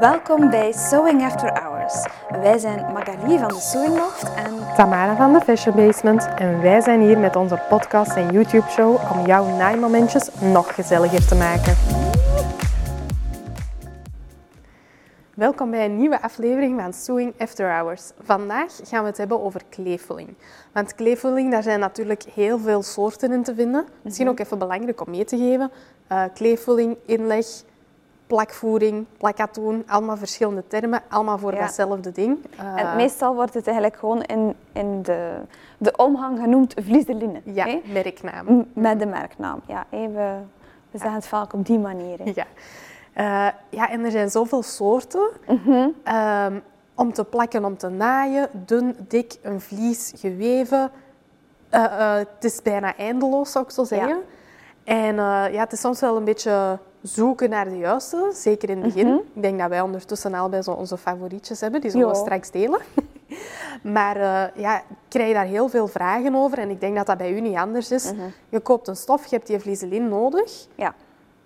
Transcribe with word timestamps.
Welkom 0.00 0.50
bij 0.50 0.72
Sewing 0.72 1.22
After 1.22 1.62
Hours. 1.62 2.06
Wij 2.28 2.58
zijn 2.58 2.92
Magali 2.92 3.38
van 3.38 3.48
de 3.48 3.60
Sewing 3.60 3.96
Loft 3.96 4.34
en 4.34 4.74
Tamara 4.76 5.16
van 5.16 5.32
de 5.32 5.40
Fashion 5.40 5.76
Basement 5.76 6.28
en 6.36 6.60
wij 6.60 6.80
zijn 6.80 7.00
hier 7.00 7.18
met 7.18 7.36
onze 7.36 7.62
podcast 7.68 8.16
en 8.16 8.32
YouTube 8.32 8.68
show 8.70 9.12
om 9.12 9.26
jouw 9.26 9.56
naaimomentjes 9.56 10.30
nog 10.40 10.74
gezelliger 10.74 11.26
te 11.26 11.34
maken. 11.34 11.76
Welkom 15.34 15.70
bij 15.70 15.84
een 15.84 15.96
nieuwe 15.96 16.22
aflevering 16.22 16.80
van 16.80 16.92
Sewing 16.92 17.34
After 17.38 17.70
Hours. 17.70 18.10
Vandaag 18.22 18.72
gaan 18.84 19.02
we 19.02 19.08
het 19.08 19.18
hebben 19.18 19.42
over 19.42 19.60
kleefvoeling. 19.68 20.34
Want 20.72 20.94
kleefvoeling, 20.94 21.50
daar 21.50 21.62
zijn 21.62 21.80
natuurlijk 21.80 22.24
heel 22.34 22.58
veel 22.58 22.82
soorten 22.82 23.32
in 23.32 23.42
te 23.42 23.54
vinden. 23.54 23.86
Misschien 24.02 24.28
ook 24.28 24.38
even 24.38 24.58
belangrijk 24.58 25.00
om 25.00 25.10
mee 25.10 25.24
te 25.24 25.36
geven. 25.36 25.70
Uh, 26.12 26.94
inleg, 27.06 27.46
plakvoering, 28.28 29.06
plakatoen, 29.18 29.84
allemaal 29.86 30.16
verschillende 30.16 30.66
termen, 30.66 31.02
allemaal 31.08 31.38
voor 31.38 31.52
Ja. 31.54 31.58
datzelfde 31.60 32.12
ding. 32.12 32.38
En 32.56 32.76
Eh, 32.76 32.96
meestal 32.96 33.34
wordt 33.34 33.54
het 33.54 33.66
eigenlijk 33.66 33.96
gewoon 33.96 34.22
in, 34.22 34.54
in 34.72 35.02
de, 35.02 35.32
de 35.78 35.96
omgang 35.96 36.38
genoemd 36.38 36.74
vliezeline. 36.84 37.40
ja, 37.44 37.64
hè? 37.66 37.80
merknaam. 37.92 38.46
M- 38.56 38.80
Met 38.80 38.98
de 38.98 39.06
merknaam. 39.06 39.60
Ja, 39.66 39.84
hè, 39.90 40.08
we, 40.08 40.36
we 40.90 40.98
zeggen 40.98 41.12
het 41.18 41.26
vaak 41.26 41.52
op 41.52 41.66
die 41.66 41.78
manier. 41.78 42.18
hè. 42.18 42.32
Ja. 42.34 42.46
Eh, 43.12 43.52
ja, 43.70 43.90
en 43.90 44.04
er 44.04 44.10
zijn 44.10 44.30
zoveel 44.30 44.62
soorten. 44.62 45.28
Mhm. 45.46 45.88
Ehm, 46.04 46.58
om 46.94 47.12
te 47.12 47.24
plakken, 47.24 47.64
om 47.64 47.76
te 47.76 47.88
naaien, 47.88 48.48
dun, 48.52 48.96
dik, 49.08 49.36
een 49.42 49.60
vlies, 49.60 50.12
geweven. 50.16 50.90
Eh, 51.68 52.14
het 52.14 52.44
is 52.44 52.62
bijna 52.62 52.96
eindeloos, 52.96 53.52
zou 53.52 53.64
ik 53.64 53.70
zo 53.70 53.84
zeggen. 53.84 54.18
En 54.84 55.14
ja, 55.14 55.50
het 55.60 55.72
is 55.72 55.80
soms 55.80 56.00
wel 56.00 56.16
een 56.16 56.24
beetje 56.24 56.78
zoeken 57.02 57.50
naar 57.50 57.68
de 57.68 57.76
juiste, 57.76 58.30
zeker 58.34 58.70
in 58.70 58.82
het 58.82 58.94
begin. 58.94 59.14
Ik 59.34 59.42
denk 59.42 59.58
dat 59.58 59.68
wij 59.68 59.80
ondertussen 59.80 60.34
al 60.34 60.48
bij 60.48 60.62
zo 60.62 60.70
onze 60.70 60.96
favorietjes 60.96 61.60
hebben, 61.60 61.80
die 61.80 61.90
zullen 61.90 62.08
we 62.08 62.14
straks 62.14 62.50
delen. 62.50 62.80
maar 63.96 64.16
eh, 64.16 64.62
ja, 64.62 64.78
ik 64.78 64.84
krijg 65.08 65.32
daar 65.32 65.44
heel 65.44 65.68
veel 65.68 65.88
vragen 65.88 66.34
over 66.34 66.58
en 66.58 66.70
ik 66.70 66.80
denk 66.80 66.96
dat 66.96 67.06
dat 67.06 67.18
bij 67.18 67.32
u 67.32 67.40
niet 67.40 67.56
anders 67.56 67.90
is. 67.90 68.12
Je 68.48 68.60
koopt 68.60 68.88
een 68.88 68.96
stof, 68.96 69.26
je 69.26 69.36
hebt 69.36 69.46
die 69.46 69.58
vliezelin 69.58 70.08
nodig. 70.08 70.66
Ja. 70.74 70.94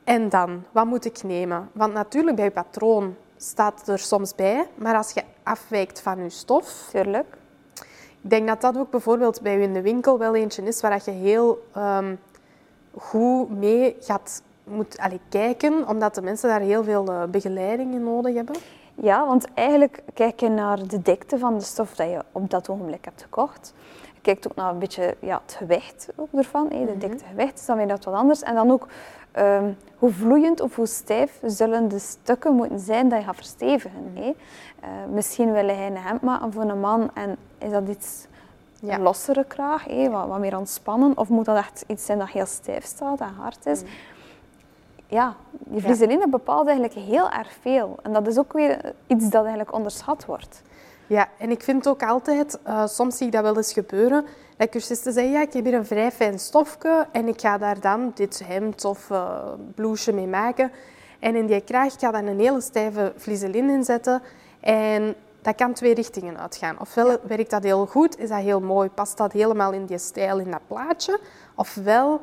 En 0.05 0.29
dan, 0.29 0.65
wat 0.73 0.87
moet 0.87 1.05
ik 1.05 1.23
nemen? 1.23 1.71
Want 1.73 1.93
natuurlijk, 1.93 2.37
bij 2.37 2.45
je 2.45 2.51
patroon 2.51 3.17
staat 3.37 3.89
er 3.89 3.99
soms 3.99 4.35
bij, 4.35 4.67
maar 4.75 4.97
als 4.97 5.13
je 5.13 5.23
afwijkt 5.43 6.01
van 6.01 6.23
je 6.23 6.31
stof, 6.31 6.89
tuurlijk. 6.93 7.37
ik 8.23 8.31
denk 8.31 8.49
dat 8.49 8.61
dat 8.61 8.79
ook 8.79 8.91
bijvoorbeeld 8.91 9.41
bij 9.41 9.57
u 9.57 9.63
in 9.63 9.73
de 9.73 9.83
winkel 9.83 10.19
wel 10.19 10.35
eentje 10.35 10.63
is 10.63 10.81
waar 10.81 10.91
dat 10.91 11.05
je 11.05 11.11
heel 11.11 11.67
ehm, 11.73 12.15
goed 12.97 13.51
mee 13.51 13.97
gaat 14.01 14.43
moet, 14.65 14.99
allee, 14.99 15.21
kijken, 15.29 15.89
omdat 15.89 16.15
de 16.15 16.23
mensen 16.23 16.49
daar 16.49 16.61
heel 16.61 16.85
veel 16.85 17.07
eh, 17.07 17.23
begeleiding 17.25 17.95
in 17.95 18.05
nodig 18.05 18.35
hebben. 18.35 18.57
Ja, 18.95 19.27
want 19.27 19.47
eigenlijk 19.55 20.03
kijk 20.15 20.41
je 20.41 20.49
naar 20.49 20.89
de 20.89 21.03
dikte 21.03 21.39
van 21.39 21.59
de 21.59 21.65
stof 21.65 21.95
dat 21.95 22.09
je 22.11 22.25
op 22.33 22.51
dat 22.51 22.69
ogenblik 22.69 23.05
hebt 23.05 23.23
gekocht. 23.23 23.75
Je 24.15 24.21
kijkt 24.21 24.49
ook 24.49 24.55
naar 24.55 24.71
een 24.71 24.79
beetje 24.79 25.17
ja, 25.21 25.41
het 25.45 25.55
gewicht 25.55 26.09
ook 26.17 26.29
ervan. 26.33 26.69
De 26.69 26.99
dikte 26.99 27.25
gewicht 27.25 27.59
is 27.59 27.67
dan 27.67 27.77
weer 27.77 27.89
dat 27.89 28.05
wat 28.05 28.15
anders. 28.15 28.43
En 28.43 28.55
dan 28.55 28.71
ook 28.71 28.87
ehm, 29.33 29.73
hoe 29.99 30.11
vloeiend 30.13 30.61
of 30.61 30.77
hoe 30.77 30.87
stijf 30.87 31.41
zullen 31.45 31.89
de 31.89 31.99
stukken 31.99 32.55
moeten 32.55 32.79
zijn 32.79 33.09
dat 33.09 33.19
je 33.19 33.25
gaat 33.25 33.37
verstevigen. 33.37 34.13
hè. 34.15 34.33
Eh, 34.81 34.89
misschien 35.11 35.53
wil 35.53 35.67
hij 35.67 35.87
een 35.87 35.97
hemd 35.97 36.23
maken 36.23 36.53
voor 36.53 36.63
een 36.63 36.81
man 36.81 37.11
en 37.15 37.37
is 37.59 37.71
dat 37.71 37.89
iets 37.89 38.27
Ja. 38.81 38.99
lossere 38.99 39.45
kraag, 39.45 39.85
wat, 40.11 40.27
wat 40.27 40.39
meer 40.39 40.57
ontspannen. 40.57 41.17
Of 41.19 41.29
moet 41.29 41.45
dat 41.45 41.57
echt 41.57 41.85
iets 41.87 42.07
zijn 42.07 42.19
dat 42.19 42.29
heel 42.29 42.47
stijf 42.47 42.85
staat 42.85 43.21
en 43.21 43.35
hard 43.39 43.67
is. 43.67 43.83
Ja, 45.13 45.37
die 45.51 45.83
vliezeline 45.83 46.29
bepaalt 46.29 46.67
eigenlijk 46.67 46.99
heel 46.99 47.31
erg 47.31 47.53
veel. 47.61 47.99
En 48.03 48.13
dat 48.13 48.27
is 48.27 48.39
ook 48.39 48.53
weer 48.53 48.95
iets 49.07 49.25
dat 49.25 49.41
eigenlijk 49.41 49.73
onderschat 49.73 50.25
wordt. 50.25 50.63
Ja, 51.07 51.29
en 51.39 51.51
ik 51.51 51.63
vind 51.63 51.89
ook 51.89 52.03
altijd, 52.03 52.59
eh, 52.63 52.87
soms 52.87 53.17
zie 53.17 53.27
ik 53.27 53.33
dat 53.33 53.43
wel 53.43 53.57
eens 53.57 53.73
gebeuren, 53.73 54.25
dat 54.57 54.69
cursisten 54.69 55.13
zeggen, 55.13 55.33
ja, 55.33 55.41
ik 55.41 55.53
heb 55.53 55.65
hier 55.65 55.75
een 55.75 55.87
vrij 55.87 56.13
fijn 56.13 56.39
stofje 56.39 57.07
en 57.13 57.29
ik 57.29 57.41
ga 57.41 57.59
daar 57.59 57.81
dan 57.81 58.13
dit 58.15 58.43
hemd 58.47 58.85
of 58.85 59.11
eh 59.11 59.39
blouseje 59.75 60.17
mee 60.17 60.27
maken. 60.27 60.73
En 61.19 61.37
in 61.37 61.47
die 61.47 61.61
kraag, 61.61 61.95
ga 61.99 62.11
dan 62.11 62.27
een 62.27 62.41
hele 62.41 62.61
stijve 62.61 63.13
vliezelin 63.17 63.71
in 63.71 63.85
zetten 63.85 64.23
en 64.61 65.15
dat 65.43 65.55
kan 65.55 65.73
twee 65.73 65.95
richtingen 65.95 66.39
uitgaan. 66.39 66.81
Ofwel 66.81 67.19
werkt 67.23 67.51
dat 67.51 67.63
heel 67.63 67.87
goed, 67.87 68.19
is 68.19 68.29
dat 68.29 68.39
heel 68.39 68.61
mooi, 68.61 68.89
past 68.89 69.17
dat 69.17 69.33
helemaal 69.33 69.73
in 69.73 69.87
die 69.87 69.99
stijl, 69.99 70.39
in 70.39 70.51
dat 70.51 70.67
plaatje. 70.67 71.21
Ofwel 71.55 72.21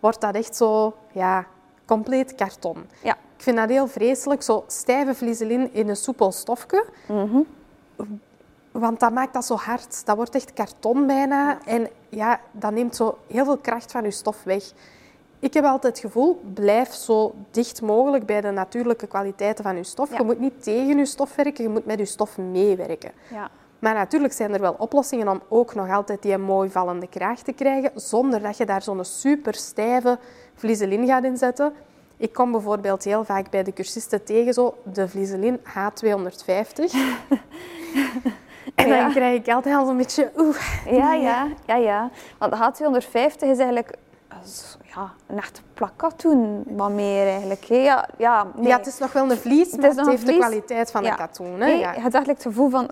wordt 0.00 0.20
dat 0.20 0.34
echt 0.34 0.56
zo, 0.56 0.94
ja, 1.12 1.46
compleet 1.84 2.34
karton. 2.34 2.86
Ja. 3.02 3.12
Ik 3.36 3.42
vind 3.42 3.56
dat 3.56 3.68
heel 3.68 3.86
vreselijk, 3.86 4.42
zo 4.42 4.64
stijve 4.66 5.14
vliezelin 5.14 5.74
in 5.74 5.88
een 5.88 5.96
soepel 5.96 6.32
stofje. 6.32 6.86
Want 8.72 9.00
dat 9.00 9.12
maakt 9.12 9.32
dat 9.32 9.44
zo 9.44 9.54
hard. 9.54 10.06
Dat 10.06 10.16
wordt 10.16 10.34
echt 10.34 10.52
karton 10.52 11.06
bijna. 11.06 11.58
En 11.64 11.88
ja, 12.08 12.40
dat 12.50 12.72
neemt 12.72 12.96
zo 12.96 13.18
heel 13.26 13.44
veel 13.44 13.58
kracht 13.58 13.90
van 13.90 14.02
je 14.02 14.10
stof 14.10 14.42
weg. 14.42 14.72
Ik 15.38 15.54
heb 15.54 15.64
altijd 15.64 15.96
het 15.96 16.04
gevoel, 16.04 16.40
blijf 16.54 16.92
zo 16.92 17.34
dicht 17.50 17.82
mogelijk 17.82 18.26
bij 18.26 18.40
de 18.40 18.50
natuurlijke 18.50 19.06
kwaliteiten 19.06 19.64
van 19.64 19.76
je 19.76 19.84
stof. 19.84 20.10
Ja. 20.10 20.16
Je 20.16 20.24
moet 20.24 20.38
niet 20.38 20.62
tegen 20.62 20.98
je 20.98 21.06
stof 21.06 21.34
werken, 21.34 21.64
je 21.64 21.70
moet 21.70 21.86
met 21.86 21.98
je 21.98 22.04
stof 22.04 22.38
meewerken. 22.38 23.12
Ja. 23.30 23.50
Maar 23.82 23.94
natuurlijk 23.94 24.32
zijn 24.32 24.54
er 24.54 24.60
wel 24.60 24.74
oplossingen 24.78 25.28
om 25.28 25.40
ook 25.48 25.74
nog 25.74 25.90
altijd 25.90 26.22
die 26.22 26.38
mooi 26.38 26.70
vallende 26.70 27.06
kraag 27.06 27.40
te 27.40 27.52
krijgen, 27.52 27.90
zonder 27.94 28.42
dat 28.42 28.56
je 28.56 28.64
daar 28.66 28.82
zo'n 28.82 29.04
super 29.04 29.54
stijve 29.54 30.18
vliezelin 30.54 31.06
gaat 31.06 31.24
inzetten. 31.24 31.72
Ik 32.16 32.32
kom 32.32 32.52
bijvoorbeeld 32.52 33.04
heel 33.04 33.24
vaak 33.24 33.50
bij 33.50 33.62
de 33.62 33.72
cursisten 33.72 34.24
tegen 34.24 34.52
zo 34.54 34.74
de 34.92 35.08
vliezelin 35.08 35.58
H250. 35.58 35.64
en 38.74 38.88
dan 38.88 38.96
Ja. 38.96 39.08
krijg 39.10 39.38
ik 39.40 39.48
altijd 39.48 39.76
al 39.76 39.86
zo'n 39.86 39.96
beetje 39.96 40.30
oeh. 40.36 40.56
Ja, 40.90 41.14
ja, 41.14 41.46
ja, 41.66 41.76
ja. 41.76 42.10
Want 42.38 42.52
de 42.52 42.58
H250 42.58 43.36
is 43.38 43.58
eigenlijk 43.58 43.94
ja, 44.94 45.12
een 45.26 45.36
echte 45.38 45.60
plakkatoen, 45.74 46.62
wat 46.66 46.90
meer 46.90 47.26
eigenlijk. 47.26 47.62
Ja, 47.64 48.08
ja, 48.18 48.46
nee. 48.56 48.66
Ja, 48.66 48.76
het 48.76 48.86
is 48.86 48.98
nog 48.98 49.12
wel 49.12 49.30
een 49.30 49.36
vlies, 49.36 49.70
Het 49.72 49.80
maar 49.80 49.90
het, 49.90 50.06
heeft 50.06 50.26
de 50.26 50.36
kwaliteit 50.36 50.90
van 50.90 51.02
Ja. 51.02 51.10
een 51.10 51.16
katoen. 51.16 51.50
Hè? 51.50 51.56
Nee, 51.56 51.78
Ja. 51.78 51.92
Je 51.92 52.00
hebt 52.00 52.14
eigenlijk 52.14 52.28
het 52.28 52.42
gevoel 52.42 52.70
van, 52.70 52.88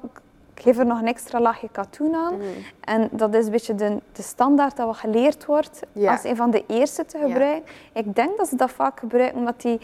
ik 0.60 0.66
geef 0.66 0.78
er 0.78 0.87
nog 0.87 1.00
een 1.00 1.06
extra 1.06 1.41
laagje 1.41 1.69
katoen 1.72 2.15
aan. 2.15 2.34
Mm. 2.34 2.43
En 2.81 3.09
dat 3.12 3.34
is 3.34 3.44
een 3.44 3.50
beetje 3.50 3.75
de, 3.75 4.00
de 4.12 4.22
standaard 4.22 4.76
dat 4.76 4.87
wat 4.87 4.97
geleerd 4.97 5.47
wordt 5.47 5.81
Ja. 5.93 6.12
als 6.12 6.25
een 6.25 6.37
van 6.37 6.50
de 6.50 6.65
eerste 6.66 7.04
te 7.04 7.19
gebruiken. 7.19 7.71
Ik 7.93 8.15
denk 8.15 8.37
dat 8.38 8.48
ze 8.48 8.56
dat 8.56 8.71
vaak 8.71 8.98
gebruiken 8.98 9.38
omdat 9.38 9.60
die, 9.60 9.81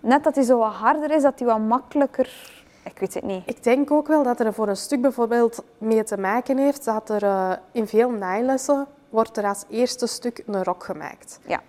net 0.00 0.24
dat 0.24 0.34
die 0.34 0.44
zo 0.44 0.58
wat 0.58 0.72
harder 0.72 1.10
is, 1.10 1.22
dat 1.22 1.38
die 1.38 1.46
wat 1.46 1.58
makkelijker... 1.58 2.54
Ik 2.84 2.98
weet 2.98 3.14
het 3.14 3.24
niet. 3.24 3.42
Ik 3.46 3.62
denk 3.62 3.90
ook 3.90 4.06
wel 4.06 4.22
dat 4.22 4.40
er 4.40 4.52
voor 4.52 4.68
een 4.68 4.76
stuk 4.76 5.00
bijvoorbeeld 5.00 5.64
mee 5.78 6.02
te 6.02 6.18
maken 6.18 6.58
heeft 6.58 6.84
dat 6.84 7.10
er 7.10 7.22
eh, 7.22 7.52
in 7.72 7.86
veel 7.86 8.10
naailessen 8.10 8.86
wordt 9.08 9.36
er 9.36 9.44
als 9.44 9.64
eerste 9.68 10.06
stuk 10.06 10.42
een 10.46 10.64
rok 10.64 10.84
gemaakt. 10.84 11.38
Ja. 11.46 11.60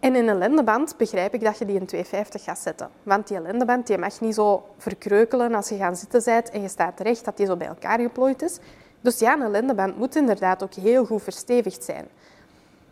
En 0.00 0.16
in 0.16 0.28
een 0.28 0.38
lendeband 0.38 0.96
begrijp 0.96 1.34
ik 1.34 1.44
dat 1.44 1.58
je 1.58 1.64
die 1.64 1.80
in 1.80 1.86
250 1.86 2.44
gaat 2.44 2.58
zetten. 2.58 2.88
Want 3.02 3.28
die 3.28 3.40
lendeband 3.40 3.86
die 3.86 3.98
mag 3.98 4.20
niet 4.20 4.34
zo 4.34 4.66
verkreukelen 4.78 5.54
als 5.54 5.68
je 5.68 5.76
gaan 5.76 5.96
zitten 5.96 6.22
bent 6.24 6.50
en 6.50 6.62
je 6.62 6.68
staat 6.68 7.00
recht, 7.00 7.24
dat 7.24 7.36
die 7.36 7.46
zo 7.46 7.56
bij 7.56 7.66
elkaar 7.66 8.00
geplooid 8.00 8.42
is. 8.42 8.58
Dus 9.00 9.18
ja, 9.18 9.40
een 9.40 9.50
lendeband 9.50 9.96
moet 9.96 10.16
inderdaad 10.16 10.62
ook 10.62 10.74
heel 10.74 11.04
goed 11.04 11.22
verstevigd 11.22 11.84
zijn. 11.84 12.08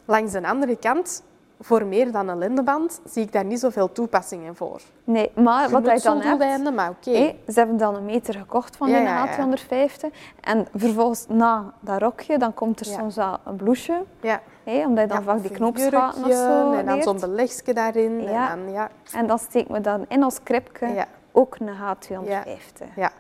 Langs 0.05 0.33
de 0.33 0.47
andere 0.47 0.77
kant, 0.77 1.23
voor 1.61 1.87
meer 1.87 2.13
dan 2.13 2.29
een 2.29 2.39
lendeband, 2.39 3.01
zie 3.05 3.23
ik 3.23 3.33
daar 3.33 3.45
niet 3.45 3.61
zoveel 3.61 3.93
toepassingen 3.93 4.57
voor. 4.57 4.81
Nee, 5.05 5.31
maar 5.35 5.71
wat 5.71 5.83
moet 5.83 6.03
dan 6.03 6.21
doeleinden, 6.21 6.75
maar 6.75 6.91
oké. 6.91 7.35
Ze 7.47 7.53
hebben 7.55 7.77
dan 7.77 7.95
een 7.95 8.05
meter 8.05 8.35
gekocht 8.35 8.77
van 8.77 8.89
Ja, 8.89 8.99
ja. 8.99 9.27
H250. 9.27 10.15
En 10.41 10.67
vervolgens 10.75 11.27
na 11.29 11.73
dat 11.81 12.01
rokje, 12.01 12.39
dan 12.39 12.55
komt 12.55 12.81
er 12.81 12.87
Ja. 12.87 12.99
soms 12.99 13.15
wel 13.17 13.37
een 13.45 13.57
blouseje. 13.57 14.03
Ja. 14.21 14.41
hé, 14.65 14.85
omdat 14.87 15.09
je 15.09 15.15
dan 15.15 15.23
vaak 15.23 15.43
die 15.43 15.51
knoopsgaten 15.51 16.25
of 16.25 16.33
zo 16.33 16.73
En 16.73 16.87
dan 16.87 17.03
zo'n 17.03 17.21
belegje 17.21 17.75
daarin. 17.75 18.27
En 18.27 18.49
dan, 18.65 18.73
ja, 18.73 18.91
En 19.13 19.27
dan 19.27 19.39
steken 19.39 19.73
we 19.75 19.81
dan 19.81 20.05
in 20.09 20.25
ons 20.25 20.43
kripje 20.43 21.07
ook 21.33 21.57
een 21.59 21.69
H250. 21.69 22.87
ja. 22.97 23.11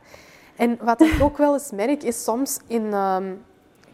En 0.57 0.79
wat 0.83 1.01
ik 1.01 1.17
ook 1.23 1.37
wel 1.37 1.53
eens 1.53 1.71
merk, 1.71 2.03
is 2.03 2.25
soms 2.25 2.59
in 2.67 2.93
ehm, 2.93 3.33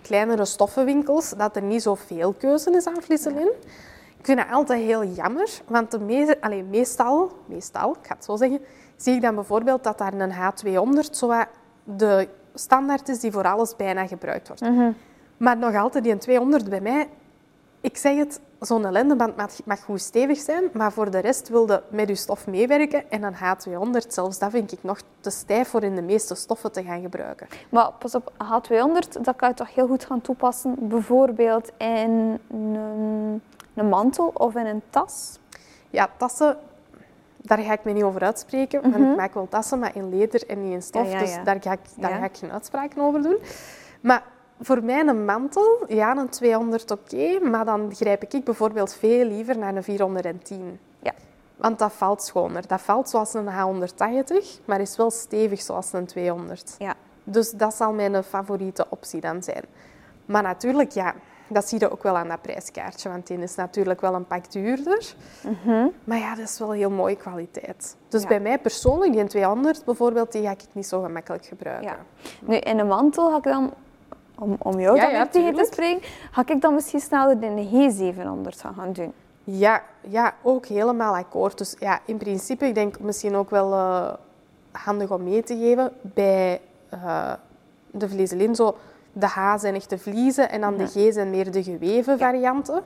kleinere 0.02 0.44
stoffenwinkels 0.44 1.30
dat 1.36 1.56
er 1.56 1.62
niet 1.62 1.82
zoveel 1.82 2.32
keuze 2.38 2.70
is 2.70 2.86
aan 2.86 3.02
vliezelin. 3.02 3.50
Ik 4.24 4.30
vind 4.30 4.42
dat 4.48 4.56
altijd 4.56 4.82
heel 4.82 5.04
jammer, 5.04 5.50
want 5.66 5.90
de 5.90 6.36
allee, 6.40 6.62
meestal, 6.62 7.32
meestal, 7.46 7.90
ik 7.90 8.06
ga 8.06 8.14
het 8.14 8.24
zo 8.24 8.36
zeggen, 8.36 8.60
zie 8.96 9.14
ik 9.14 9.20
dan 9.20 9.34
bijvoorbeeld 9.34 9.84
dat 9.84 9.98
daar 9.98 10.14
een 10.14 10.32
H200 10.32 11.10
zo 11.10 11.32
de 11.84 12.28
standaard 12.54 13.08
is 13.08 13.20
die 13.20 13.32
voor 13.32 13.44
alles 13.44 13.76
bijna 13.76 14.06
gebruikt 14.06 14.48
wordt. 14.48 14.62
Maar 15.36 15.56
nog 15.56 15.76
altijd 15.76 16.04
die 16.04 16.12
een 16.12 16.18
200 16.18 16.68
bij 16.68 16.80
mij, 16.80 17.08
ik 17.80 17.96
zeg 17.96 18.16
het, 18.16 18.40
zo'n 18.60 18.92
lendeband 18.92 19.36
mag, 19.36 19.50
mag 19.64 19.82
goed 19.82 20.00
stevig 20.00 20.38
zijn, 20.38 20.64
maar 20.72 20.92
voor 20.92 21.10
de 21.10 21.18
rest 21.18 21.48
wilde 21.48 21.82
met 21.88 22.08
je 22.08 22.14
stof 22.14 22.46
meewerken. 22.46 23.10
En 23.10 23.22
een 23.22 23.34
H200, 23.34 24.08
zelfs 24.08 24.38
dat 24.38 24.50
vind 24.50 24.72
ik 24.72 24.78
nog 24.82 25.00
te 25.20 25.30
stijf 25.30 25.68
voor 25.68 25.82
in 25.82 25.94
de 25.94 26.02
meeste 26.02 26.34
stoffen 26.34 26.72
te 26.72 26.82
gaan 26.82 27.00
gebruiken. 27.00 27.46
Maar 27.68 27.92
pas 27.98 28.14
op, 28.14 28.32
H200, 28.32 29.20
dat 29.22 29.36
kan 29.36 29.48
je 29.48 29.54
toch 29.54 29.74
heel 29.74 29.86
goed 29.86 30.04
gaan 30.04 30.20
toepassen. 30.20 30.88
Bijvoorbeeld 30.88 31.70
in 31.78 32.38
een, 32.50 33.42
een 33.74 33.88
mantel 33.88 34.30
of 34.34 34.54
in 34.54 34.66
een 34.66 34.82
tas. 34.90 35.38
Ja, 35.90 36.08
tassen, 36.16 36.56
daar 37.36 37.58
ga 37.58 37.72
ik 37.72 37.84
me 37.84 37.92
niet 37.92 38.02
over 38.02 38.22
uitspreken. 38.22 38.82
Want 38.82 38.94
ik 38.94 39.16
maak 39.16 39.34
wel 39.34 39.48
tassen, 39.48 39.78
maar 39.78 39.96
in 39.96 40.08
leder 40.18 40.46
en 40.46 40.62
niet 40.62 40.72
in 40.72 40.82
stof. 40.82 41.02
Mhm. 41.02 41.10
Ja, 41.10 41.18
ja, 41.18 41.28
ja. 41.28 41.34
Dus 41.36 41.44
daar, 41.44 41.56
ga 41.60 41.72
ik, 41.72 41.80
daar 41.96 42.10
ga 42.10 42.24
ik 42.24 42.36
geen 42.36 42.52
uitspraken 42.52 43.02
over 43.02 43.22
doen. 43.22 43.38
Maar 44.00 44.22
voor 44.60 44.82
mij 44.82 45.00
een 45.00 45.24
mantel, 45.24 45.84
ja, 45.88 46.16
een 46.16 46.28
200 46.28 46.90
oké. 46.90 47.38
maar 47.40 47.64
dan 47.64 47.94
grijp 47.94 48.22
ik 48.22 48.44
bijvoorbeeld 48.44 48.94
veel 48.94 49.24
liever 49.24 49.58
naar 49.58 49.76
een 49.76 49.82
410. 49.82 50.78
Ja. 50.98 51.12
Want 51.56 51.78
dat 51.78 51.92
valt 51.92 52.22
schoner. 52.22 52.66
Dat 52.66 52.80
valt 52.80 53.08
zoals 53.08 53.34
een 53.34 53.48
H180, 53.48 54.64
maar 54.64 54.80
is 54.80 54.96
wel 54.96 55.10
stevig 55.10 55.60
zoals 55.60 55.92
een 55.92 56.06
200. 56.06 56.74
Ja. 56.78 56.94
Dus 57.24 57.50
dat 57.50 57.74
zal 57.74 57.92
mijn 57.92 58.22
favoriete 58.22 58.86
optie 58.88 59.20
dan 59.20 59.42
zijn. 59.42 59.64
Maar 60.24 60.42
natuurlijk, 60.42 60.90
ja, 60.90 61.14
dat 61.48 61.68
zie 61.68 61.80
je 61.80 61.90
ook 61.90 62.02
wel 62.02 62.16
aan 62.16 62.28
dat 62.28 62.42
prijskaartje. 62.42 63.08
Want 63.08 63.26
die 63.26 63.38
is 63.38 63.54
natuurlijk 63.54 64.00
wel 64.00 64.14
een 64.14 64.26
pak 64.26 64.52
duurder. 64.52 65.14
Maar 66.04 66.18
ja, 66.18 66.34
dat 66.34 66.48
is 66.48 66.58
wel 66.58 66.70
heel 66.70 66.90
mooie 66.90 67.16
kwaliteit. 67.16 67.96
Dus 68.08 68.22
Ja. 68.22 68.28
bij 68.28 68.40
mij 68.40 68.58
persoonlijk, 68.58 69.12
die 69.12 69.24
200 69.24 69.84
bijvoorbeeld, 69.84 70.32
die 70.32 70.42
ga 70.42 70.50
ik 70.50 70.64
niet 70.72 70.86
zo 70.86 71.02
gemakkelijk 71.02 71.44
gebruiken. 71.46 71.88
Ja. 71.88 71.96
Nu, 72.40 72.56
in 72.56 72.78
een 72.78 72.86
mantel 72.86 73.30
ga 73.30 73.36
ik 73.36 73.42
dan, 73.42 73.72
om, 74.38 74.56
om 74.58 74.80
jou 74.80 74.96
Ja, 74.96 75.10
dan 75.10 75.28
tegen 75.28 75.54
te 75.54 75.68
spreken, 75.72 76.08
ga 76.30 76.42
ik 76.46 76.60
dan 76.60 76.74
misschien 76.74 77.00
sneller 77.00 77.40
de 77.40 77.68
G700 77.70 78.58
gaan 78.58 78.74
gaan 78.74 78.92
doen. 78.92 79.12
Ja, 79.44 79.82
ja, 80.00 80.34
ook 80.42 80.66
helemaal 80.66 81.16
akkoord. 81.16 81.58
Dus 81.58 81.76
ja, 81.78 82.00
in 82.04 82.16
principe, 82.16 82.66
ik 82.66 82.74
denk 82.74 83.00
misschien 83.00 83.34
ook 83.36 83.50
wel 83.50 83.72
eh, 83.72 84.12
handig 84.72 85.10
om 85.10 85.22
mee 85.22 85.42
te 85.42 85.56
geven 85.56 85.92
bij 86.00 86.60
eh, 86.88 87.32
de 87.90 88.08
vleeselin. 88.08 88.54
Zo, 88.54 88.76
de 89.16 89.26
H 89.26 89.56
zijn 89.58 89.74
echt 89.74 89.90
de 89.90 89.98
vliezen 89.98 90.50
en 90.50 90.60
dan 90.60 90.76
de 90.76 90.86
G 90.86 91.12
zijn 91.12 91.30
meer 91.30 91.50
de 91.52 91.62
geweven 91.62 92.18
varianten. 92.18 92.82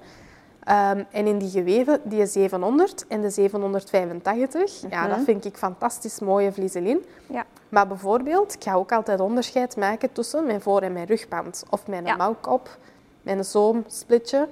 Ehm, 0.65 1.03
en 1.11 1.27
in 1.27 1.39
die 1.39 1.51
geweven, 1.51 2.01
die 2.05 2.27
700 2.27 3.05
en 3.09 3.21
de 3.21 3.31
785, 3.31 4.91
ja, 4.91 5.09
dat 5.09 5.19
vind 5.25 5.45
ik 5.45 5.57
fantastisch 5.57 6.19
mooie 6.21 6.53
vlieselin. 6.53 7.05
Ja. 7.27 7.45
Maar 7.69 7.87
bijvoorbeeld, 7.87 8.55
ik 8.55 8.63
ga 8.63 8.75
ook 8.75 8.93
altijd 8.93 9.21
onderscheid 9.21 9.77
maken 9.77 10.13
tussen 10.13 10.47
mijn 10.47 10.61
voor- 10.61 10.81
en 10.83 10.93
mijn 10.93 11.07
rugband. 11.07 11.65
Of 11.71 11.87
mijn 11.87 12.05
Ja. 12.07 12.17
mouwkop, 12.17 12.79
mijn 13.23 13.45
zoomsplitje. 13.45 14.49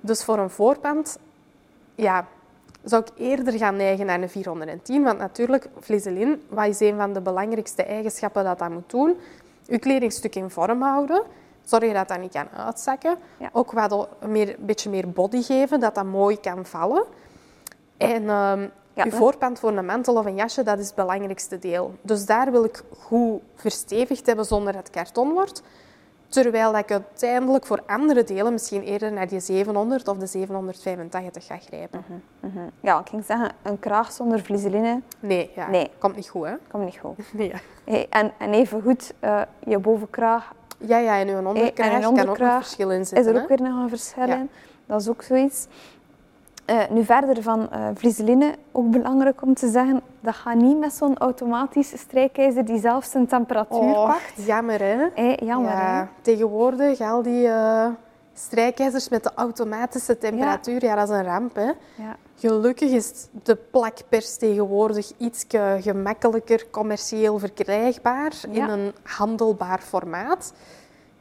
Dus 0.00 0.24
voor 0.24 0.38
een 0.38 0.50
voorpand 0.50 1.18
ja, 1.94 2.26
zou 2.84 3.02
ik 3.02 3.10
eerder 3.26 3.52
gaan 3.58 3.76
neigen 3.76 4.06
naar 4.06 4.20
een 4.22 4.28
410. 4.28 5.02
Want 5.02 5.18
natuurlijk, 5.18 5.68
vlieselin, 5.80 6.42
wat 6.48 6.66
is 6.66 6.80
een 6.80 6.96
van 6.96 7.12
de 7.12 7.20
belangrijkste 7.20 7.82
eigenschappen 7.82 8.44
dat 8.44 8.58
dat 8.58 8.70
moet 8.70 8.90
doen? 8.90 9.16
Je 9.72 9.78
kledingstuk 9.78 10.34
in 10.34 10.50
vorm 10.50 10.82
houden. 10.82 11.22
Zorg 11.64 11.92
dat 11.92 12.08
dat 12.08 12.20
niet 12.20 12.32
kan 12.32 12.48
uitzakken. 12.56 13.16
Ja. 13.38 13.48
Ook 13.52 13.72
wat 13.72 14.08
meer, 14.26 14.48
een 14.48 14.66
beetje 14.66 14.90
meer 14.90 15.10
body 15.10 15.42
geven, 15.42 15.80
dat 15.80 15.94
dat 15.94 16.04
mooi 16.04 16.40
kan 16.40 16.66
vallen. 16.66 17.04
En 17.96 18.28
ehm 18.28 18.68
Ja, 18.94 19.04
je 19.04 19.10
voorpand 19.10 19.58
voor 19.58 19.76
een 19.76 19.84
mantel 19.84 20.14
of 20.14 20.26
een 20.26 20.36
jasje, 20.36 20.62
dat 20.62 20.78
is 20.78 20.86
het 20.86 20.94
belangrijkste 20.94 21.58
deel. 21.58 21.94
Dus 22.02 22.26
daar 22.26 22.50
wil 22.50 22.64
ik 22.64 22.82
goed 22.98 23.40
verstevigd 23.54 24.26
hebben 24.26 24.44
zonder 24.44 24.72
dat 24.72 24.82
het 24.82 24.92
karton 24.92 25.32
wordt. 25.32 25.62
Terwijl 26.32 26.72
dat 26.72 26.80
ik 26.80 26.90
uiteindelijk 26.90 27.66
voor 27.66 27.82
andere 27.86 28.24
delen 28.24 28.52
misschien 28.52 28.82
eerder 28.82 29.12
naar 29.12 29.28
die 29.28 29.40
700 29.40 30.08
of 30.08 30.16
de 30.16 30.26
785 30.26 31.46
ga 31.46 31.56
grijpen. 31.56 32.04
Mhm. 32.40 32.58
Ja, 32.80 33.00
ik 33.00 33.08
ging 33.08 33.24
zeggen, 33.24 33.50
een 33.62 33.78
kraag 33.78 34.12
zonder 34.12 34.40
vlieseline 34.40 35.00
Nee, 35.20 35.50
ja, 35.54 35.68
Nee. 35.70 35.90
komt 35.98 36.16
niet 36.16 36.28
goed, 36.28 36.44
hè? 36.46 36.54
komt 36.70 36.84
niet 36.84 36.98
goed. 37.00 37.16
Nee, 37.32 37.48
ja. 37.48 37.58
Hey, 37.84 38.06
en, 38.10 38.32
en 38.38 38.52
even 38.52 38.82
goed, 38.82 39.12
eh, 39.20 39.42
je 39.66 39.78
bovenkraag 39.78 40.52
Ja, 40.78 40.98
ja, 40.98 41.18
en 41.18 41.28
uw 41.28 41.36
onderkraag 41.46 41.86
en 41.88 41.94
een 41.94 42.00
kan 42.00 42.10
ook 42.12 42.18
onderkraag 42.18 42.54
een 42.56 42.62
verschil 42.62 42.90
in 42.90 43.00
is 43.00 43.08
zitten. 43.08 43.34
er 43.34 43.42
ook 43.42 43.48
hè? 43.48 43.56
weer 43.56 43.68
nog 43.68 43.82
een 43.82 43.88
verschil 43.88 44.26
Ja. 44.26 44.34
in. 44.36 44.50
Dat 44.86 45.00
is 45.00 45.08
ook 45.08 45.22
zoiets. 45.22 45.66
Eh, 46.72 46.90
nu 46.90 47.04
verder 47.04 47.42
van 47.42 47.70
eh 47.70 47.86
vlieseline, 47.94 48.54
ook 48.72 48.90
belangrijk 48.90 49.42
om 49.42 49.54
te 49.54 49.70
zeggen, 49.70 50.00
dat 50.20 50.34
gaat 50.34 50.54
niet 50.54 50.78
met 50.78 50.92
zo'n 50.92 51.18
automatische 51.18 51.96
strijkijzer 51.96 52.64
die 52.64 52.78
zelf 52.80 53.04
zijn 53.04 53.26
temperatuur 53.26 53.78
Oh, 53.78 54.06
pakt. 54.06 54.46
jammer, 54.46 54.80
hè? 54.80 55.08
Hey, 55.14 55.38
jammer, 55.44 55.70
ja, 55.70 55.98
hè? 56.00 56.04
Tegenwoordig, 56.22 57.00
al 57.00 57.22
die 57.22 57.48
eh, 57.48 57.86
strijkijzers 58.34 59.08
met 59.08 59.22
de 59.22 59.30
automatische 59.34 60.18
temperatuur, 60.18 60.84
ja. 60.84 60.94
dat 60.94 61.08
is 61.08 61.14
een 61.16 61.24
ramp, 61.24 61.54
hè? 61.54 61.70
Ja. 61.94 62.16
Gelukkig 62.36 62.90
is 62.90 63.28
de 63.42 63.56
plakpers 63.56 64.36
tegenwoordig 64.36 65.12
iets 65.16 65.44
gemakkelijker 65.80 66.70
commercieel 66.70 67.38
verkrijgbaar 67.38 68.32
in 68.50 68.62
een 68.68 68.92
handelbaar 69.02 69.78
formaat. 69.78 70.52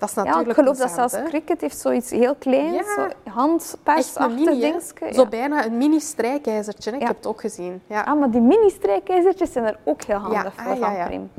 Dat 0.02 0.10
is 0.10 0.24
Ja, 0.24 0.40
ik 0.40 0.54
geloof 0.54 0.78
dat 0.78 0.92
zelfs? 0.92 1.16
Cricket 1.26 1.62
heeft 1.62 1.78
zoiets 1.78 2.10
heel 2.10 2.36
kleins, 2.36 2.76
Ja. 2.76 2.94
zo 2.96 3.32
handpersachtig 3.32 4.28
mini, 4.46 4.60
dingetje. 4.60 5.14
Zo 5.14 5.26
bijna 5.26 5.66
een 5.66 5.78
mini 5.78 6.00
strijkijzertje. 6.00 6.92
Ik 6.92 7.02
heb 7.08 7.16
het 7.16 7.28
ook 7.28 7.42
gezien. 7.42 7.82
Ja. 7.88 8.02
Ah, 8.02 8.20
maar 8.20 8.32
die 8.32 8.42
mini-strijkijzertjes 8.42 9.52
zijn 9.52 9.66
er 9.66 9.78
ook 9.84 10.02
heel 10.04 10.18
handig 10.18 10.54
voor 10.56 10.72
ah, 10.72 10.78
ja, 10.78 10.86
van 10.86 10.94
ja. 10.96 11.06
Prim. 11.06 11.32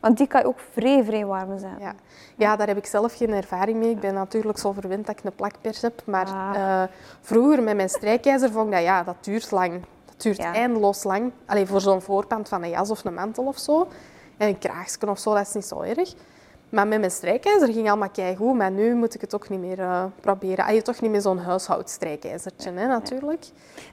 Want 0.00 0.16
die 0.18 0.26
kan 0.26 0.40
je 0.40 0.46
ook 0.46 0.58
vrij, 0.72 1.04
vrij 1.04 1.26
warm 1.26 1.58
zetten. 1.58 1.80
Ja. 1.80 1.94
ja, 2.36 2.56
daar 2.56 2.66
heb 2.66 2.76
ik 2.76 2.86
zelf 2.86 3.16
geen 3.16 3.30
ervaring 3.32 3.78
mee. 3.78 3.90
Ik 3.90 4.00
ben 4.00 4.14
natuurlijk 4.14 4.58
zo 4.58 4.72
verwend 4.72 5.06
dat 5.06 5.18
ik 5.18 5.24
een 5.24 5.34
plakpers 5.34 5.80
heb. 5.82 6.02
Maar 6.06 6.26
Ah. 6.26 6.54
eh, 6.82 6.88
vroeger 7.20 7.62
met 7.62 7.76
mijn 7.76 7.88
strijkijzer 7.88 8.50
vond 8.50 8.66
ik 8.66 8.72
dat 8.72 8.82
ja, 8.82 9.02
dat 9.02 9.16
duurt 9.20 9.50
lang. 9.50 9.72
Dat 10.06 10.22
duurt 10.22 10.36
Ja. 10.36 10.52
eindeloos 10.54 11.04
lang. 11.04 11.32
Alleen 11.46 11.66
voor 11.66 11.80
zo'n 11.80 12.00
voorpand 12.02 12.48
van 12.48 12.62
een 12.62 12.70
jas 12.70 12.90
of 12.90 13.04
een 13.04 13.14
mantel 13.14 13.44
of 13.44 13.58
zo. 13.58 13.88
En 14.36 14.48
een 14.48 14.58
kraagsken 14.58 15.08
of 15.08 15.18
zo, 15.18 15.34
dat 15.34 15.46
is 15.46 15.52
niet 15.54 15.64
zo 15.64 15.80
erg. 15.80 16.14
Maar 16.72 16.86
met 16.88 16.98
mijn 16.98 17.10
strijkijzer 17.10 17.72
ging 17.72 17.88
allemaal 17.88 18.10
keigoed. 18.10 18.54
Maar 18.54 18.70
nu 18.70 18.94
moet 18.94 19.14
ik 19.14 19.20
het 19.20 19.34
ook 19.34 19.48
niet 19.48 19.60
meer 19.60 19.80
eh, 19.80 20.04
proberen. 20.20 20.64
Ah, 20.64 20.74
je 20.74 20.82
toch 20.82 21.00
niet 21.00 21.10
meer 21.10 21.20
zo'n 21.20 21.38
huishoudstrijkijzertje, 21.38 22.72
hè, 22.72 22.86
natuurlijk. 22.86 23.44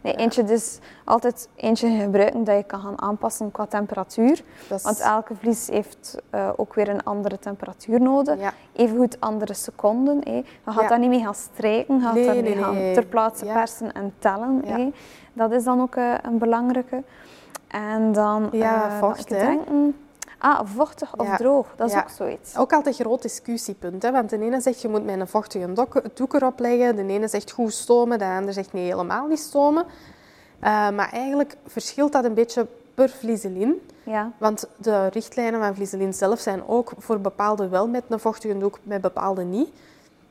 Nee, 0.02 0.14
eentje 0.16 0.44
dus 0.44 0.80
altijd 1.06 1.50
eentje 1.56 1.90
gebruiken 2.02 2.44
dat 2.44 2.56
je 2.58 2.64
kan 2.64 2.80
gaan 2.80 3.02
aanpassen 3.02 3.52
qua 3.52 3.66
temperatuur. 3.66 4.44
Is- 4.70 4.84
Want 4.84 5.00
elke 5.00 5.36
vlies 5.36 5.68
heeft 5.68 6.18
eh, 6.30 6.50
ook 6.56 6.74
weer 6.74 6.90
een 6.90 7.04
andere 7.04 7.40
temperatuur 7.40 8.02
nodig. 8.02 8.40
Ja. 8.40 8.54
Evengoed 8.74 9.20
andere 9.20 9.54
seconden. 9.54 10.22
hé. 10.24 10.36
Je 10.36 10.44
gaat 10.66 10.82
Ja. 10.82 10.88
daar 10.88 11.00
niet 11.00 11.10
mee 11.10 11.24
gaan 11.24 11.36
strijken, 11.36 11.96
je 11.96 12.02
gaat 12.02 12.14
Nee, 12.14 12.26
daar 12.26 12.34
nee, 12.36 12.44
mee 12.44 12.64
gaan 12.64 12.74
nee. 12.74 12.94
ter 12.94 13.06
plaatse 13.06 13.46
persen 13.46 13.92
en 13.94 14.14
tellen. 14.20 14.62
Hé. 14.66 14.92
Dat 15.34 15.52
is 15.52 15.64
dan 15.64 15.82
ook 15.82 15.96
eh, 15.96 16.14
een 16.22 16.38
belangrijke. 16.38 17.04
En 17.68 18.12
dan... 18.12 18.50
Ja, 18.52 18.98
vocht, 19.00 19.30
hè. 19.30 19.38
denken- 19.40 19.96
Ah, 20.42 20.60
vochtig 20.64 21.16
of 21.18 21.28
Ja. 21.28 21.36
droog, 21.38 21.68
dat 21.76 21.88
is 21.88 21.94
Ja. 21.94 22.02
ook 22.02 22.10
zoiets. 22.10 22.58
Ook 22.58 22.74
altijd 22.74 23.00
een 23.00 23.06
groot 23.06 23.22
discussiepunt. 23.22 24.04
Hè? 24.04 24.12
Want 24.12 24.30
de 24.30 24.40
ene 24.42 24.62
zegt 24.62 24.82
je 24.82 24.88
moet 24.90 25.06
met 25.06 25.20
een 25.20 25.28
vochtige 25.28 25.88
doek 26.14 26.34
erop 26.34 26.60
leggen. 26.60 26.96
De 26.96 27.06
ene 27.14 27.28
zegt 27.28 27.52
goed 27.52 27.74
stomen. 27.74 28.20
De 28.20 28.26
ander 28.26 28.54
zegt 28.54 28.74
nee, 28.74 28.86
helemaal 28.86 29.28
niet 29.28 29.40
stomen. 29.40 29.86
Eh, 30.60 30.70
maar 30.90 31.10
eigenlijk 31.12 31.58
verschilt 31.66 32.12
dat 32.12 32.24
een 32.24 32.34
beetje 32.34 32.68
per 32.94 33.10
vlieselin. 33.10 33.88
Ja. 34.04 34.32
Want 34.38 34.68
de 34.78 35.08
richtlijnen 35.08 35.60
van 35.60 35.76
vlieselin 35.76 36.14
zelf 36.14 36.40
zijn 36.40 36.68
ook 36.68 36.92
voor 36.98 37.20
bepaalde 37.20 37.68
wel 37.68 37.88
met 37.88 38.04
een 38.10 38.20
vochtige 38.20 38.58
doek, 38.58 38.80
met 38.84 39.02
bepaalde 39.02 39.44
niet. 39.44 39.70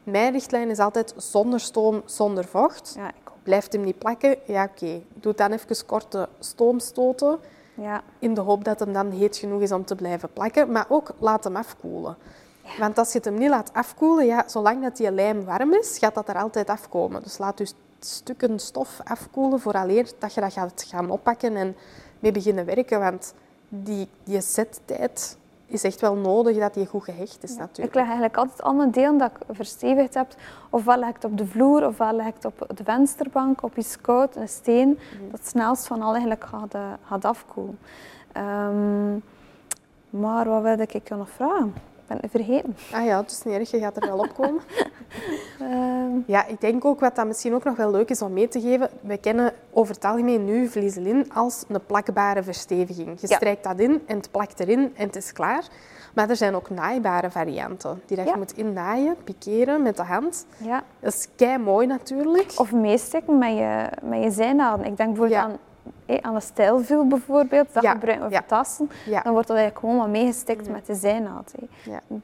Mijn 0.03 0.33
richtlijn 0.33 0.71
is 0.71 0.79
altijd 0.79 1.15
zonder 1.17 1.61
stoom, 1.61 2.03
zonder 2.05 2.45
vocht. 2.45 2.95
Ja. 2.97 3.11
Blijft 3.43 3.73
hem 3.73 3.83
niet 3.85 3.99
plakken? 3.99 4.37
Ja, 4.47 4.65
oké. 4.65 5.01
Doe 5.15 5.35
dan 5.35 5.53
even 5.53 5.87
korte 5.87 6.29
stoomstoten. 6.39 7.39
Ja. 7.81 8.03
In 8.19 8.35
de 8.35 8.41
hoop 8.41 8.65
dat 8.65 8.81
hem 8.81 8.93
dan 8.93 9.11
heet 9.11 9.37
genoeg 9.37 9.61
is 9.61 9.73
om 9.73 9.85
te 9.85 9.95
blijven 9.95 10.33
plakken. 10.33 10.73
Maar 10.73 10.87
ook 10.89 11.15
laat 11.19 11.45
hem 11.45 11.57
afkoelen. 11.57 12.17
Want 12.79 12.99
als 12.99 13.13
je 13.13 13.19
het 13.19 13.25
hem 13.27 13.39
niet 13.39 13.49
laat 13.49 13.73
afkoelen, 13.73 14.27
ja, 14.27 14.45
zolang 14.47 14.83
dat 14.83 14.97
die 14.97 15.11
lijm 15.11 15.45
warm 15.45 15.75
is, 15.75 15.99
gaat 15.99 16.15
dat 16.15 16.29
er 16.29 16.37
altijd 16.37 16.69
afkomen. 16.69 17.23
Dus 17.23 17.39
laat 17.39 17.57
dus 17.57 17.75
stukken 18.01 18.59
stof 18.59 19.01
afkoelen 19.05 19.61
vooraleer 19.61 20.11
dat 20.19 20.35
je 20.35 20.41
dat 20.41 20.53
gaat 20.53 20.85
gaan 20.89 21.11
oppakken 21.11 21.57
en 21.57 21.77
mee 22.19 22.33
beginnen 22.33 22.65
werken. 22.65 23.01
Want 23.01 23.35
die, 23.69 24.09
die 24.25 24.41
settijd 24.41 25.37
is 25.69 25.83
echt 25.83 26.01
wel 26.01 26.15
nodig 26.15 26.59
dat 26.59 26.75
die 26.75 26.87
goed 26.87 27.05
gehecht 27.05 27.43
is 27.43 27.53
Ik 27.53 27.59
natuurlijk. 27.59 27.95
leg 27.95 28.05
eigenlijk 28.05 28.37
altijd 28.37 28.63
al 28.63 28.75
mijn 28.75 28.91
delen 28.91 29.19
dat 29.19 29.31
ik 29.31 29.55
verstevigd 29.57 30.15
heb. 30.15 30.35
Ofwel 30.71 30.99
leg 30.99 31.09
ik 31.09 31.15
het 31.15 31.25
op 31.25 31.39
de 31.39 31.47
vloer, 31.47 31.87
ofwel 31.87 32.13
leg 32.13 32.27
ik 32.27 32.35
het 32.35 32.45
op 32.45 32.77
de 32.77 32.85
vensterbank, 32.85 33.63
op 33.63 33.77
iets 33.77 34.01
koud, 34.01 34.37
een 34.37 34.49
steen. 34.49 34.89
Mhm. 34.89 35.31
Dat 35.31 35.39
het 35.41 35.49
snelst 35.49 35.87
van 35.87 36.03
al 36.03 36.11
eigenlijk 36.11 36.45
gaat, 36.45 36.75
eh, 36.75 36.93
gaat 37.05 37.25
afkoelen. 37.25 37.79
Ehm, 38.33 39.13
maar 40.11 40.49
wat 40.49 40.63
wilde 40.63 40.83
ik 40.83 41.09
je 41.09 41.15
nog 41.15 41.31
vragen? 41.31 41.75
Ben 42.09 42.19
het 42.21 42.31
vergeten. 42.31 42.77
Ah 42.93 43.05
ja, 43.05 43.21
het 43.21 43.31
is 43.31 43.43
niet 43.43 43.55
erg, 43.55 43.71
je 43.71 43.79
gaat 43.79 43.97
er 43.97 44.07
wel 44.09 44.19
op 44.19 44.35
komen. 44.35 44.63
Ehm, 45.61 46.11
Ja, 46.27 46.47
ik 46.47 46.61
denk 46.61 46.85
ook 46.85 47.01
wat 47.01 47.17
dat 47.17 47.27
misschien 47.27 47.55
ook 47.55 47.65
nog 47.65 47.77
wel 47.77 47.91
leuk 47.91 48.11
is 48.11 48.23
om 48.23 48.33
mee 48.33 48.49
te 48.49 48.61
geven. 48.61 48.91
We 49.01 49.17
kennen 49.19 49.53
over 49.73 49.95
het 49.95 50.05
algemeen 50.05 50.45
nu 50.45 50.69
vlieselin 50.69 51.33
als 51.35 51.65
een 51.69 51.81
plakbare 51.87 52.43
versteviging. 52.43 53.21
Je 53.21 53.27
Ja. 53.29 53.37
strijkt 53.37 53.65
dat 53.65 53.79
in 53.81 54.03
en 54.07 54.17
het 54.17 54.31
plakt 54.31 54.61
erin 54.61 54.93
en 54.97 55.07
het 55.07 55.17
is 55.17 55.33
klaar. 55.33 55.63
Maar 56.15 56.31
er 56.31 56.37
zijn 56.37 56.55
ook 56.55 56.71
naaibare 56.71 57.31
varianten 57.31 58.03
die 58.07 58.17
dat 58.17 58.27
Ja. 58.27 58.33
je 58.33 58.39
moet 58.39 58.53
innaaien, 58.57 59.17
pikeren 59.25 59.83
met 59.83 59.97
de 59.97 60.03
hand. 60.03 60.47
ja. 60.57 60.83
Dat 61.01 61.13
is 61.15 61.29
kei 61.37 61.59
mooi 61.59 61.87
natuurlijk. 61.87 62.53
Of 62.57 62.73
meesteken 62.73 63.39
met 63.39 63.53
je, 63.57 63.87
met 64.03 64.23
je 64.23 64.31
zijnaden. 64.31 64.87
Ik 64.87 64.97
denk 64.97 65.09
bijvoorbeeld 65.09 65.41
Ja. 65.41 65.43
aan 65.47 65.57
eh, 66.09 66.19
aan 66.21 66.35
de 66.35 66.41
stijl 66.41 66.81
viel 66.81 67.07
bijvoorbeeld, 67.07 67.67
dat 67.73 67.83
Ja, 67.83 67.93
gebruiken 67.93 68.29
we 68.29 68.35
voor 68.35 68.47
tassen, 68.47 68.91
dan 69.23 69.33
wordt 69.33 69.49
dat 69.49 69.57
eigenlijk 69.57 69.79
gewoon 69.79 69.97
wat 69.97 70.09
meegestikt 70.09 70.69
met 70.69 70.87
de 70.87 70.95
zijnaad. 70.95 71.55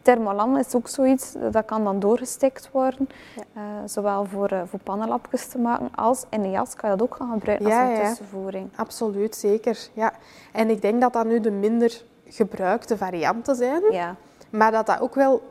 Thermolan 0.02 0.58
is 0.58 0.74
ook 0.74 0.88
zoiets, 0.88 1.34
eh, 1.34 1.42
dat 1.50 1.64
kan 1.64 1.84
dan 1.84 2.00
doorgestikt 2.00 2.70
worden. 2.72 3.08
Eh, 3.52 3.62
zowel 3.84 4.24
voor, 4.24 4.48
eh, 4.48 4.60
voor 4.66 4.78
pannenlapjes 4.78 5.46
te 5.46 5.58
maken 5.58 5.88
als 5.94 6.24
in 6.28 6.42
de 6.42 6.50
jas 6.50 6.74
kan 6.74 6.90
je 6.90 6.96
dat 6.96 7.06
ook 7.06 7.16
gaan 7.16 7.30
gebruiken 7.32 7.66
als 7.66 7.74
een 7.74 8.06
tussenvoering. 8.06 8.70
Absoluut, 8.76 9.36
zeker. 9.36 9.88
Ja. 9.92 10.12
En 10.52 10.70
ik 10.70 10.82
denk 10.82 11.00
dat 11.00 11.12
dat 11.12 11.26
nu 11.26 11.40
de 11.40 11.50
minder 11.50 12.02
gebruikte 12.26 12.96
varianten 12.96 13.54
zijn. 13.54 13.82
Ja. 13.90 14.14
Maar 14.50 14.70
dat 14.70 14.86
dat 14.86 15.00
ook 15.00 15.14
wel 15.14 15.42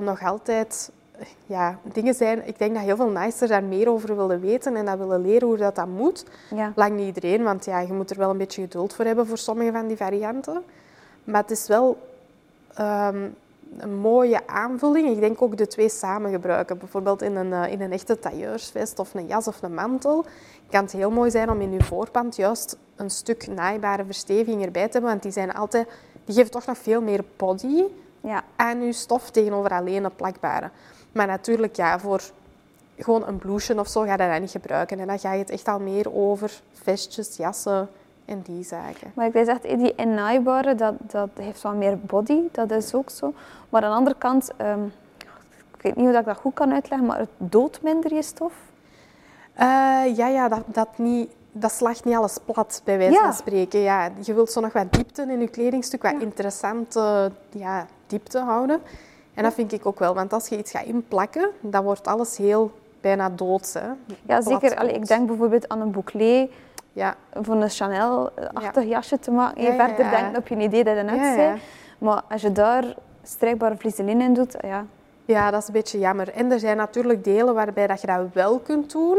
nog 0.00 0.22
altijd 0.22 0.90
ja, 1.46 1.78
dingen 1.82 2.14
zijn. 2.14 2.46
Ik 2.46 2.58
denk 2.58 2.74
dat 2.74 2.82
heel 2.82 2.96
veel 2.96 3.08
nicers 3.08 3.50
daar 3.50 3.64
meer 3.64 3.88
over 3.88 4.16
willen 4.16 4.40
weten 4.40 4.76
en 4.76 4.84
dat 4.84 4.98
willen 4.98 5.20
leren 5.20 5.48
hoe 5.48 5.56
dat, 5.56 5.74
dat 5.74 5.86
moet. 5.86 6.24
Ja. 6.54 6.72
Lang 6.76 6.96
niet 6.96 7.06
iedereen, 7.06 7.42
want 7.42 7.64
ja, 7.64 7.78
je 7.80 7.92
moet 7.92 8.10
er 8.10 8.18
wel 8.18 8.30
een 8.30 8.38
beetje 8.38 8.62
geduld 8.62 8.94
voor 8.94 9.04
hebben 9.04 9.26
voor 9.26 9.38
sommige 9.38 9.72
van 9.72 9.86
die 9.86 9.96
varianten. 9.96 10.62
Maar 11.24 11.42
het 11.42 11.50
is 11.50 11.66
wel 11.66 11.98
ehm, 12.74 13.28
een 13.78 13.94
mooie 13.96 14.46
aanvulling. 14.46 15.08
Ik 15.08 15.20
denk 15.20 15.42
ook 15.42 15.56
de 15.56 15.66
twee 15.66 15.88
samen 15.88 16.30
gebruiken. 16.30 16.78
Bijvoorbeeld 16.78 17.22
in 17.22 17.36
een, 17.36 17.52
eh, 17.52 17.72
in 17.72 17.80
een 17.80 17.92
echte 17.92 18.18
tailleursvest 18.18 18.98
of 18.98 19.14
een 19.14 19.26
jas 19.26 19.48
of 19.48 19.62
een 19.62 19.74
mantel. 19.74 20.24
Kan 20.70 20.82
het 20.82 20.92
heel 20.92 21.10
mooi 21.10 21.30
zijn 21.30 21.50
om 21.50 21.60
in 21.60 21.72
je 21.72 21.82
voorpand 21.82 22.36
juist 22.36 22.76
een 22.96 23.10
stuk 23.10 23.46
naaibare 23.46 24.04
versteviging 24.04 24.64
erbij 24.64 24.86
te 24.86 24.92
hebben. 24.92 25.10
Want 25.10 25.22
die, 25.22 25.32
zijn 25.32 25.54
altijd, 25.54 25.88
die 26.24 26.34
geven 26.34 26.50
toch 26.50 26.66
nog 26.66 26.78
veel 26.78 27.00
meer 27.02 27.24
body 27.36 27.84
Ja. 28.20 28.44
aan 28.56 28.82
je 28.82 28.92
stof 28.92 29.30
tegenover 29.30 29.70
alleen 29.70 30.04
een 30.04 30.14
plakbare. 30.14 30.70
Maar 31.14 31.26
natuurlijk, 31.26 31.76
ja, 31.76 31.98
voor 31.98 32.20
gewoon 32.98 33.26
een 33.26 33.38
blouseje 33.38 33.80
of 33.80 33.88
zo 33.88 34.02
ga 34.02 34.10
je 34.12 34.16
dat 34.30 34.40
niet 34.40 34.50
gebruiken. 34.50 34.98
En 35.00 35.06
dan 35.06 35.18
ga 35.18 35.32
je 35.32 35.38
het 35.38 35.50
echt 35.50 35.68
al 35.68 35.80
meer 35.80 36.14
over 36.14 36.60
vestjes, 36.82 37.36
jassen 37.36 37.88
en 38.24 38.40
die 38.42 38.64
zaken. 38.64 39.10
Maar 39.14 39.26
ik 39.26 39.32
weet 39.32 39.48
echt, 39.48 39.62
die 39.62 39.94
innaaibare, 39.94 40.74
dat, 40.74 40.94
dat 41.00 41.28
heeft 41.34 41.62
wat 41.62 41.74
meer 41.74 41.98
body, 41.98 42.40
dat 42.52 42.70
is 42.70 42.94
ook 42.94 43.10
zo. 43.10 43.32
Maar 43.68 43.82
aan 43.82 43.90
de 43.90 43.96
andere 43.96 44.16
kant, 44.18 44.50
ehm, 44.56 44.84
ik 45.76 45.82
weet 45.82 45.96
niet 45.96 46.06
hoe 46.08 46.18
ik 46.18 46.24
dat 46.24 46.36
goed 46.36 46.54
kan 46.54 46.72
uitleggen, 46.72 47.06
maar 47.08 47.18
het 47.18 47.28
doodt 47.38 47.82
minder 47.82 48.14
je 48.14 48.22
stof. 48.22 48.52
Eh, 49.54 49.66
ja, 50.16 50.28
ja 50.28 50.48
dat, 50.48 50.62
dat, 50.66 50.88
niet, 50.96 51.30
dat 51.52 51.72
slacht 51.72 52.04
niet 52.04 52.14
alles 52.16 52.38
plat, 52.44 52.80
bij 52.84 52.98
wijze 52.98 53.12
Ja. 53.12 53.22
van 53.22 53.32
spreken. 53.32 53.80
Ja, 53.80 54.10
je 54.20 54.34
wilt 54.34 54.50
zo 54.52 54.60
nog 54.60 54.72
wat 54.72 54.92
diepte 54.92 55.22
in 55.22 55.40
je 55.40 55.48
kledingstuk, 55.48 56.02
wat 56.02 56.12
Ja. 56.12 56.20
interessante 56.20 57.30
ja, 57.50 57.86
diepte 58.06 58.38
houden. 58.38 58.80
En 59.34 59.42
dat 59.42 59.54
vind 59.54 59.72
ik 59.72 59.86
ook 59.86 59.98
wel, 59.98 60.14
want 60.14 60.32
als 60.32 60.48
je 60.48 60.58
iets 60.58 60.70
gaat 60.70 60.84
inplakken, 60.84 61.50
dan 61.60 61.84
wordt 61.84 62.06
alles 62.06 62.36
heel 62.36 62.72
bijna 63.00 63.30
doods. 63.30 63.74
Hè? 63.74 63.88
Ja, 64.26 64.40
zeker. 64.40 64.76
Allee, 64.76 64.94
ik 64.94 65.06
denk 65.06 65.26
bijvoorbeeld 65.26 65.68
aan 65.68 65.80
een 65.80 65.90
bouclé 65.90 66.48
Ja, 66.92 67.16
voor 67.32 67.54
een 67.54 67.70
Chanel-achtig 67.70 68.84
jasje 68.84 69.18
te 69.18 69.30
maken. 69.30 69.62
Je 69.62 69.72
ja, 69.72 69.86
verder 69.86 70.04
ja. 70.04 70.10
denken 70.10 70.38
op 70.38 70.48
je 70.48 70.56
idee 70.56 70.84
dat 70.84 70.96
je 70.96 71.02
net 71.02 71.34
zei. 71.34 71.60
Maar 71.98 72.22
als 72.28 72.42
je 72.42 72.52
daar 72.52 72.94
strijkbare 73.22 73.76
vliezeline 73.76 74.24
in 74.24 74.34
doet, 74.34 74.56
ja, 74.60 74.86
Ja, 75.24 75.50
dat 75.50 75.60
is 75.60 75.66
een 75.66 75.72
beetje 75.72 75.98
jammer. 75.98 76.32
En 76.32 76.52
er 76.52 76.58
zijn 76.58 76.76
natuurlijk 76.76 77.24
delen 77.24 77.54
waarbij 77.54 77.86
dat 77.86 78.00
je 78.00 78.06
dat 78.06 78.26
wel 78.32 78.58
kunt 78.58 78.92
doen. 78.92 79.18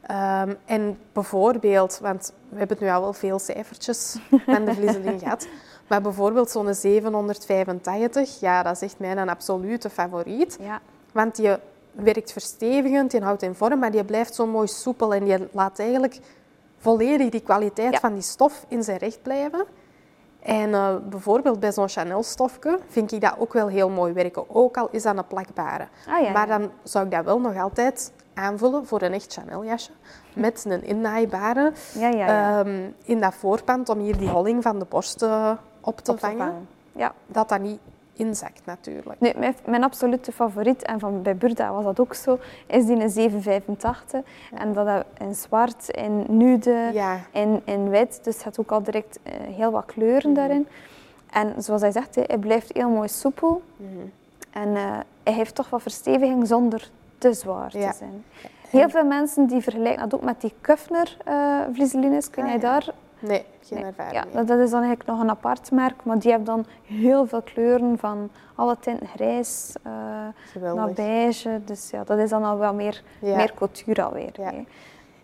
Ehm, 0.00 0.54
en 0.64 0.98
bijvoorbeeld, 1.12 1.98
want 2.02 2.32
we 2.48 2.58
hebben 2.58 2.76
nu 2.80 2.88
al 2.88 3.00
wel 3.00 3.12
veel 3.12 3.38
cijfertjes 3.38 4.16
van 4.46 4.64
de 4.64 4.74
vliezeling 4.74 5.20
gehad. 5.20 5.48
Maar 5.88 6.00
bijvoorbeeld 6.02 6.50
zo'n 6.50 6.74
785, 6.74 8.40
ja, 8.40 8.62
dat 8.62 8.74
is 8.74 8.82
echt 8.82 8.98
mijn 8.98 9.28
absolute 9.28 9.90
favoriet. 9.90 10.56
ja, 10.60 10.80
Want 11.12 11.36
die 11.36 11.50
werkt 11.92 12.32
verstevigend, 12.32 13.10
die 13.10 13.20
houdt 13.22 13.42
in 13.42 13.54
vorm, 13.54 13.78
maar 13.78 13.90
die 13.90 14.04
blijft 14.04 14.34
zo 14.34 14.46
mooi 14.46 14.66
soepel. 14.66 15.14
En 15.14 15.24
die 15.24 15.48
laat 15.52 15.78
eigenlijk 15.78 16.18
volledig 16.78 17.28
die 17.28 17.40
kwaliteit 17.40 17.92
Ja. 17.92 17.98
van 17.98 18.12
die 18.12 18.22
stof 18.22 18.64
in 18.68 18.82
zijn 18.82 18.98
recht 18.98 19.22
blijven. 19.22 19.64
En 20.40 20.74
eh, 20.74 20.94
bijvoorbeeld 21.08 21.60
bij 21.60 21.72
zo'n 21.72 21.88
Chanel-stofje 21.88 22.78
vind 22.88 23.12
ik 23.12 23.20
dat 23.20 23.34
ook 23.38 23.52
wel 23.52 23.66
heel 23.68 23.88
mooi 23.90 24.12
werken. 24.12 24.44
Ook 24.54 24.76
al 24.76 24.88
is 24.90 25.02
dat 25.02 25.16
een 25.16 25.26
plakbare. 25.26 25.86
Ah, 26.08 26.22
ja, 26.24 26.32
maar 26.32 26.46
dan 26.46 26.70
zou 26.82 27.04
ik 27.04 27.10
dat 27.10 27.24
wel 27.24 27.40
nog 27.40 27.56
altijd 27.56 28.12
aanvullen 28.34 28.86
voor 28.86 29.02
een 29.02 29.12
echt 29.12 29.32
Chanel-jasje. 29.32 29.90
Met 30.34 30.64
een 30.68 30.84
innaaibare 30.84 31.72
ja, 31.94 32.10
ehm, 32.60 32.90
in 33.04 33.20
dat 33.20 33.34
voorpand 33.34 33.88
om 33.88 33.98
hier 33.98 34.16
die 34.18 34.28
holling 34.28 34.62
van 34.62 34.78
de 34.78 34.84
borst 34.88 35.22
eh, 35.22 35.50
op 35.88 35.98
te 36.00 36.10
Op 36.10 36.18
te 36.18 36.26
vangen. 36.26 36.68
Ja. 36.92 37.12
Dat 37.26 37.48
dat 37.48 37.60
niet 37.60 37.78
inzakt 38.12 38.60
natuurlijk. 38.64 39.20
Nu, 39.20 39.32
mijn, 39.36 39.54
mijn 39.66 39.84
absolute 39.84 40.32
favoriet, 40.32 40.82
en 40.82 40.98
van 40.98 41.22
bij 41.22 41.36
Burda 41.36 41.72
was 41.72 41.84
dat 41.84 42.00
ook 42.00 42.14
zo, 42.14 42.38
is 42.66 42.86
die 42.86 42.96
een 43.00 43.10
785. 43.10 44.20
En 44.54 44.72
dat 44.72 45.04
in 45.18 45.34
zwart, 45.34 45.88
in 45.88 46.24
nude, 46.28 46.90
Ja. 46.92 47.20
in, 47.32 47.62
in 47.64 47.88
wit. 47.88 48.20
Dus 48.24 48.34
het 48.34 48.44
had 48.44 48.58
ook 48.60 48.70
al 48.70 48.82
direct 48.82 49.18
eh, 49.22 49.32
heel 49.56 49.70
wat 49.70 49.84
kleuren 49.84 50.30
Mhm. 50.30 50.40
daarin. 50.40 50.68
En 51.30 51.62
zoals 51.62 51.80
hij 51.80 51.90
zegt, 51.92 52.14
hij 52.14 52.38
blijft 52.38 52.70
heel 52.72 52.88
mooi 52.90 53.08
soepel. 53.08 53.62
Mhm. 53.76 53.90
En 54.52 54.76
eh, 54.76 54.98
hij 55.22 55.32
heeft 55.32 55.54
toch 55.54 55.70
wat 55.70 55.82
versteviging 55.82 56.46
zonder 56.46 56.90
te 57.18 57.32
zwaar 57.32 57.78
Ja. 57.78 57.90
te 57.90 57.96
zijn. 57.96 58.24
Heel 58.68 58.88
veel 58.90 59.04
mensen 59.04 59.46
die 59.46 59.60
vergelijken 59.62 60.00
dat 60.08 60.14
ook 60.20 60.24
met 60.26 60.40
die 60.40 60.52
Kuffner 60.60 61.16
eh 61.24 61.60
vliezelines. 61.72 62.30
Kun 62.30 62.42
Ah, 62.42 62.48
jij 62.48 62.58
ja. 62.58 62.62
daar? 62.70 62.88
Nee, 63.18 63.44
geen 63.62 63.78
Nee. 63.78 63.86
ervaring 63.86 64.14
Ja, 64.14 64.24
dat, 64.32 64.46
dat 64.46 64.58
is 64.58 64.70
dan 64.70 64.80
eigenlijk 64.82 65.10
nog 65.10 65.20
een 65.20 65.30
apart 65.30 65.70
merk, 65.70 66.04
maar 66.04 66.18
die 66.18 66.30
hebben 66.30 66.46
dan 66.48 66.66
heel 66.82 67.26
veel 67.26 67.42
kleuren 67.42 67.98
van 67.98 68.30
alle 68.54 68.76
tinten 68.80 69.06
grijs 69.06 69.72
eh, 69.82 69.92
naar 70.74 70.92
beige. 70.92 71.60
Dus 71.64 71.90
ja, 71.90 72.04
dat 72.04 72.18
is 72.18 72.30
dan 72.30 72.44
al 72.44 72.58
wel 72.58 72.74
meer, 72.74 73.02
Ja. 73.20 73.36
meer 73.36 73.52
couture 73.54 74.02
alweer. 74.02 74.30
Ja. 74.32 74.52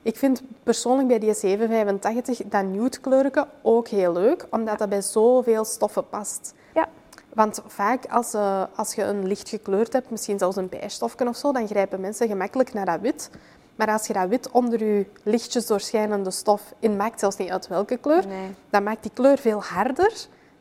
Ik 0.02 0.16
vind 0.16 0.42
persoonlijk 0.62 1.08
bij 1.08 1.18
die 1.18 1.34
785 1.34 2.42
dat 2.44 2.64
nude 2.64 2.98
kleurke 3.00 3.46
ook 3.62 3.88
heel 3.88 4.12
leuk, 4.12 4.46
omdat 4.50 4.78
dat 4.78 4.88
bij 4.88 5.02
zoveel 5.02 5.64
stoffen 5.64 6.08
past. 6.08 6.54
Ja. 6.74 6.88
Want 7.34 7.62
vaak 7.66 8.06
als, 8.06 8.34
eh, 8.34 8.62
als 8.76 8.94
je 8.94 9.02
een 9.04 9.26
licht 9.26 9.48
gekleurd 9.48 9.92
hebt, 9.92 10.10
misschien 10.10 10.38
zelfs 10.38 10.56
een 10.56 10.68
beige 10.68 10.88
stofje 10.88 11.28
of 11.28 11.36
zo, 11.36 11.52
dan 11.52 11.66
grijpen 11.68 12.00
mensen 12.00 12.28
gemakkelijk 12.28 12.72
naar 12.72 12.86
dat 12.86 13.00
wit. 13.00 13.30
Maar 13.74 13.88
als 13.88 14.06
je 14.06 14.12
dat 14.12 14.28
wit 14.28 14.50
onder 14.50 14.84
je 14.84 15.06
lichtjes 15.22 15.66
doorschijnende 15.66 16.30
stof 16.30 16.74
in 16.78 16.96
maakt, 16.96 17.20
zelfs 17.20 17.36
niet 17.36 17.50
uit 17.50 17.68
welke 17.68 17.96
kleur, 17.96 18.26
Nee. 18.26 18.54
dan 18.70 18.82
maakt 18.82 19.02
die 19.02 19.10
kleur 19.14 19.38
veel 19.38 19.62
harder. 19.62 20.12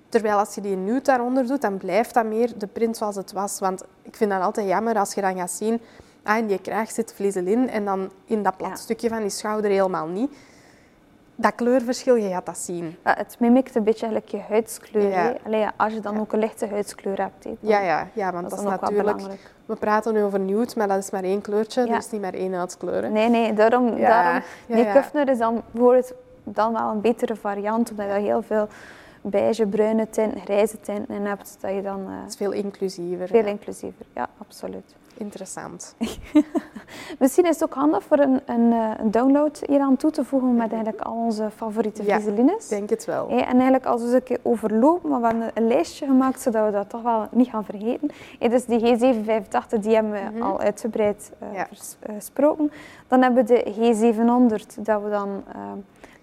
Terwijl 0.09 0.37
als 0.37 0.55
je 0.55 0.61
die 0.61 0.75
nude 0.75 1.01
daaronder 1.01 1.47
doet, 1.47 1.61
dan 1.61 1.77
blijft 1.77 2.13
dat 2.13 2.25
meer 2.25 2.57
de 2.57 2.67
print 2.67 2.97
zoals 2.97 3.15
het 3.15 3.31
was. 3.31 3.59
Want 3.59 3.83
ik 4.01 4.15
vind 4.15 4.31
dat 4.31 4.41
altijd 4.41 4.67
jammer 4.67 4.95
als 4.99 5.13
je 5.13 5.21
dan 5.21 5.35
gaat 5.37 5.51
zien, 5.51 5.81
ah, 6.23 6.37
in 6.37 6.47
die 6.47 6.59
kraag 6.61 6.91
zit 6.91 7.13
vliezelin 7.15 7.69
en 7.69 7.85
dan 7.85 8.11
in 8.25 8.43
dat 8.43 8.57
plat 8.57 8.69
Ja. 8.69 8.75
stukje 8.75 9.09
van 9.09 9.19
die 9.21 9.29
schouder 9.29 9.71
helemaal 9.71 10.07
niet. 10.07 10.31
Dat 11.43 11.55
kleurverschil, 11.55 12.15
je 12.15 12.29
gaat 12.29 12.45
dat 12.45 12.57
zien. 12.57 12.95
Ja, 13.03 13.13
het 13.17 13.35
mimikt 13.39 13.75
een 13.75 13.83
beetje 13.83 14.05
eigenlijk 14.05 14.31
je 14.31 14.53
huidskleur. 14.53 15.09
Ja. 15.09 15.33
Allee, 15.45 15.65
als 15.77 15.93
je 15.93 15.99
dan 15.99 16.19
ook 16.19 16.33
een 16.33 16.39
lichte 16.39 16.67
huidskleur 16.67 17.17
hebt. 17.21 17.45
Ja, 17.59 17.79
ja, 17.81 18.07
ja 18.13 18.31
want 18.31 18.49
Dat 18.49 18.49
dat, 18.49 18.59
is 18.59 18.65
is 18.65 18.71
natuurlijk... 18.79 19.01
belangrijk. 19.15 19.51
We 19.65 19.75
praten 19.75 20.13
nu 20.13 20.23
over 20.23 20.39
nude, 20.39 20.73
maar 20.75 20.87
dat 20.87 20.97
is 20.97 21.09
maar 21.11 21.23
één 21.23 21.41
kleurtje, 21.41 21.85
Ja. 21.85 21.95
dus 21.95 22.09
niet 22.11 22.21
maar 22.21 22.33
één 22.33 22.53
huidskleur. 22.53 23.03
hè. 23.03 23.09
Nee, 23.09 23.29
nee, 23.29 23.53
daarom, 23.53 23.85
daarom 23.99 24.41
ja, 24.67 24.75
die. 24.75 24.91
Kuffner 24.91 25.29
is 25.29 25.37
dan 25.37 25.61
bijvoorbeeld 25.71 26.13
dan 26.43 26.73
wel 26.73 26.89
een 26.91 27.01
betere 27.01 27.35
variant, 27.35 27.91
omdat 27.91 28.05
je 28.05 28.11
heel 28.19 28.41
veel 28.41 28.67
beige, 29.21 29.65
bruine 29.67 30.09
tinten, 30.09 30.41
grijze 30.41 30.79
tinten 30.79 31.15
in 31.15 31.25
hebt, 31.25 31.57
dat 31.59 31.73
je 31.73 31.81
dan 31.81 31.99
eh, 32.07 32.19
Het 32.21 32.29
is 32.29 32.35
veel 32.35 32.51
inclusiever. 32.51 33.27
veel 33.27 33.45
inclusiever. 33.45 34.05
Ja, 34.13 34.27
absoluut. 34.37 34.95
Interessant. 35.17 35.95
Misschien 37.19 37.43
is 37.45 37.49
het 37.59 37.63
ook 37.63 37.73
handig 37.73 38.03
voor 38.03 38.19
een, 38.19 38.41
een, 38.45 38.71
eh, 38.71 38.89
een 38.97 39.11
download 39.11 39.61
hier 39.65 39.79
aan 39.79 39.95
toe 39.95 40.11
te 40.11 40.23
voegen 40.23 40.55
met 40.55 40.71
eigenlijk 40.71 41.01
al 41.01 41.13
onze 41.15 41.49
favoriete 41.55 42.03
Ja, 42.03 42.19
vliezelines. 42.19 42.63
Ik 42.63 42.69
denk 42.69 42.89
het 42.89 43.05
wel. 43.05 43.29
En 43.29 43.37
eigenlijk 43.45 43.85
als 43.85 44.01
we 44.01 44.15
een 44.15 44.23
keer 44.23 44.39
overlopen, 44.41 45.09
maar 45.09 45.19
we 45.21 45.27
hebben 45.27 45.51
een 45.53 45.67
lijstje 45.67 46.05
gemaakt 46.05 46.41
zodat 46.41 46.65
we 46.65 46.71
dat 46.71 46.89
toch 46.89 47.01
wel 47.01 47.27
niet 47.31 47.47
gaan 47.49 47.65
vergeten. 47.65 48.09
Dus 48.39 48.65
die 48.65 48.79
G785 48.79 49.79
die 49.79 49.93
hebben 49.95 50.11
we 50.11 50.19
Mhm. 50.33 50.41
al 50.41 50.59
uitgebreid 50.59 51.31
eh, 51.39 51.47
Ja. 51.53 51.65
vers- 51.67 51.95
eh, 51.99 52.15
gesproken. 52.15 52.71
Dan 53.07 53.21
hebben 53.21 53.45
we 53.45 53.53
de 53.53 53.71
G700, 53.73 54.75
dat 54.85 55.01
we 55.03 55.09
dan 55.09 55.43
eh, 55.53 55.59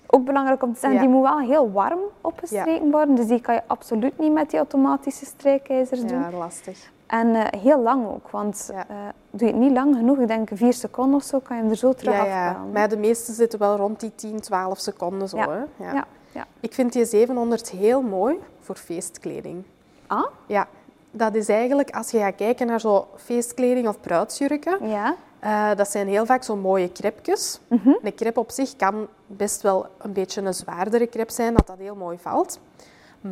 ook 0.07 0.25
belangrijk 0.25 0.63
om 0.63 0.73
te 0.73 0.79
zeggen, 0.81 1.01
Ja. 1.01 1.07
die 1.07 1.15
moet 1.17 1.29
wel 1.29 1.39
heel 1.39 1.73
warm 1.73 2.01
opgestreken 2.21 2.91
worden. 2.91 3.15
Dus 3.15 3.27
die 3.27 3.41
kan 3.41 3.55
je 3.55 3.63
absoluut 3.67 4.19
niet 4.19 4.33
met 4.33 4.51
die 4.51 4.59
automatische 4.59 5.25
strijkijzers 5.25 6.01
doen. 6.01 6.19
Ja, 6.19 6.31
lastig. 6.39 6.91
En 7.11 7.35
eh, 7.35 7.61
heel 7.61 7.83
lang 7.83 8.07
ook, 8.09 8.31
want 8.31 8.69
Ja. 8.73 8.85
eh, 8.89 8.97
doe 9.31 9.47
je 9.49 9.53
het 9.55 9.63
niet 9.63 9.73
lang 9.73 9.97
genoeg, 9.97 10.19
ik 10.19 10.29
denk 10.29 10.49
vier 10.53 10.73
seconden 10.73 11.15
of 11.17 11.23
zo, 11.23 11.39
kan 11.39 11.57
je 11.57 11.63
hem 11.63 11.71
er 11.71 11.77
zo 11.77 11.93
terug 11.93 12.15
Ja, 12.15 12.25
ja. 12.25 12.49
afhalen. 12.49 12.73
Maar 12.73 12.89
de 12.89 12.97
meeste 12.97 13.33
zitten 13.33 13.59
wel 13.59 13.77
rond 13.77 14.01
die 14.01 14.15
10, 14.15 14.41
12 14.41 14.79
seconden 14.79 15.29
zo. 15.29 15.37
Ja. 15.37 15.49
Hè? 15.77 15.85
Ja, 15.93 16.05
ja. 16.33 16.47
Ik 16.61 16.75
vind 16.75 16.93
die 16.93 17.05
700 17.05 17.71
heel 17.71 18.03
mooi 18.03 18.39
voor 18.61 18.77
feestkleding. 18.77 19.65
Ah? 20.07 20.27
Ja, 20.47 20.67
dat 21.11 21.35
is 21.35 21.49
eigenlijk 21.49 21.91
als 21.91 22.11
je 22.11 22.19
gaat 22.19 22.35
kijken 22.35 22.67
naar 22.67 22.81
zo 22.81 23.07
feestkleding 23.17 23.89
of 23.89 24.01
bruidsjurken. 24.01 24.89
Ja. 24.89 25.15
eh, 25.39 25.69
dat 25.77 25.91
zijn 25.91 26.09
heel 26.09 26.27
vaak 26.27 26.43
zo 26.43 26.57
mooie 26.57 26.93
crepjes. 26.93 27.61
Mhm. 27.69 27.93
Een 28.03 28.15
crepe 28.15 28.41
op 28.41 28.51
zich 28.51 28.77
kan 28.77 29.07
best 29.27 29.63
wel 29.63 29.87
een 29.99 30.13
beetje 30.13 30.43
een 30.43 30.55
zwaardere 30.55 31.09
crepe 31.09 31.33
zijn, 31.33 31.55
dat 31.55 31.67
dat 31.67 31.79
heel 31.79 31.95
mooi 31.95 32.19
valt. 32.19 32.59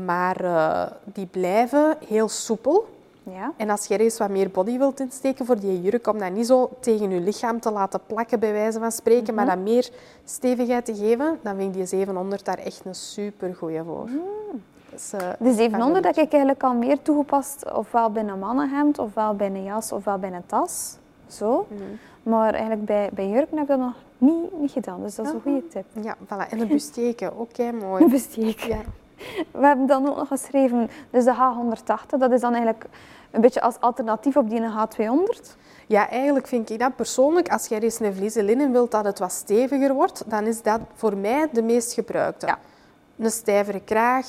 Maar 0.05 0.37
die 1.05 1.27
blijven 1.27 1.97
heel 2.09 2.29
soepel. 2.29 2.97
Ja. 3.33 3.53
En 3.57 3.71
als 3.71 3.87
je 3.87 3.95
er 3.95 4.01
eens 4.01 4.19
wat 4.19 4.29
meer 4.29 4.51
body 4.51 4.79
wilt 4.79 5.01
insteken 5.01 5.47
voor 5.47 5.61
die 5.61 5.81
jurk, 5.81 6.07
om 6.07 6.19
dat 6.19 6.33
niet 6.33 6.47
zo 6.47 6.71
tegen 6.81 7.11
je 7.11 7.21
lichaam 7.21 7.61
te 7.61 7.71
laten 7.71 8.01
plakken, 8.07 8.41
bij 8.41 8.53
wijze 8.53 8.79
van 8.79 8.93
spreken, 8.93 9.35
maar 9.35 9.47
dat 9.47 9.59
meer 9.59 9.91
stevigheid 10.25 10.85
te 10.85 10.95
geven, 10.95 11.39
dan 11.43 11.57
vind 11.57 11.69
ik 11.69 11.75
die 11.75 11.87
700 11.87 12.45
daar 12.45 12.59
echt 12.59 12.85
een 12.85 12.95
super 12.95 13.55
goeie 13.55 13.83
voor. 13.83 14.09
Dus, 14.91 15.11
De 15.39 15.53
700 15.53 16.05
heb 16.05 16.17
ik 16.17 16.33
eigenlijk 16.33 16.63
al 16.63 16.75
meer 16.75 17.03
toegepast, 17.03 17.73
ofwel 17.73 18.11
bij 18.11 18.25
een 18.25 18.39
mannenhemd, 18.39 18.99
ofwel 18.99 19.35
bij 19.35 19.47
een 19.47 19.65
jas, 19.65 19.93
ofwel 19.93 20.19
bij 20.19 20.33
een 20.33 20.47
tas. 20.47 20.97
Zo. 21.27 21.67
Mhm. 21.69 21.83
Maar 22.23 22.53
eigenlijk 22.53 22.85
bij, 22.85 23.11
bij 23.13 23.29
jurken 23.29 23.59
heb 23.59 23.63
ik 23.63 23.69
dat 23.69 23.79
nog 23.79 23.95
niet, 24.19 24.61
niet 24.61 24.71
gedaan, 24.71 25.03
dus 25.03 25.15
dat 25.15 25.27
is 25.27 25.33
een 25.33 25.41
goede 25.41 25.69
tip. 25.69 25.85
Ja, 26.03 26.17
voilà. 26.25 26.51
En 26.51 26.61
een 26.61 26.69
busteken, 26.69 27.39
ook 27.39 27.53
kei 27.53 27.73
mooi. 27.73 28.03
Een 28.05 28.11
besteek. 28.11 28.59
Ja. 28.59 28.79
We 29.51 29.67
hebben 29.67 29.87
dan 29.87 30.09
ook 30.09 30.17
nog 30.17 30.29
geschreven, 30.29 30.91
dus 31.11 31.25
de 31.25 31.35
H180, 31.35 32.19
dat 32.19 32.33
is 32.33 32.41
dan 32.41 32.55
eigenlijk 32.55 32.85
een 33.31 33.41
beetje 33.41 33.61
als 33.61 33.81
alternatief 33.81 34.37
op 34.37 34.51
die 34.51 34.61
H200. 34.61 35.57
Ja, 35.87 36.11
eigenlijk 36.11 36.47
vind 36.47 36.71
ik 36.71 36.79
dat 36.79 36.97
persoonlijk, 36.97 37.49
als 37.49 37.67
jij 37.67 37.81
eens 37.81 38.01
een 38.01 38.15
vliezen 38.15 38.45
linnen 38.45 38.73
wilt 38.73 38.91
dat 38.91 39.05
het 39.05 39.19
wat 39.19 39.33
steviger 39.33 39.95
wordt, 39.95 40.23
dan 40.27 40.47
is 40.47 40.63
dat 40.63 40.81
voor 40.95 41.17
mij 41.17 41.49
de 41.53 41.63
meest 41.63 41.93
gebruikte. 41.93 42.47
Ja. 42.47 42.59
Een 43.19 43.31
stijvere 43.31 43.81
kraag, 43.81 44.27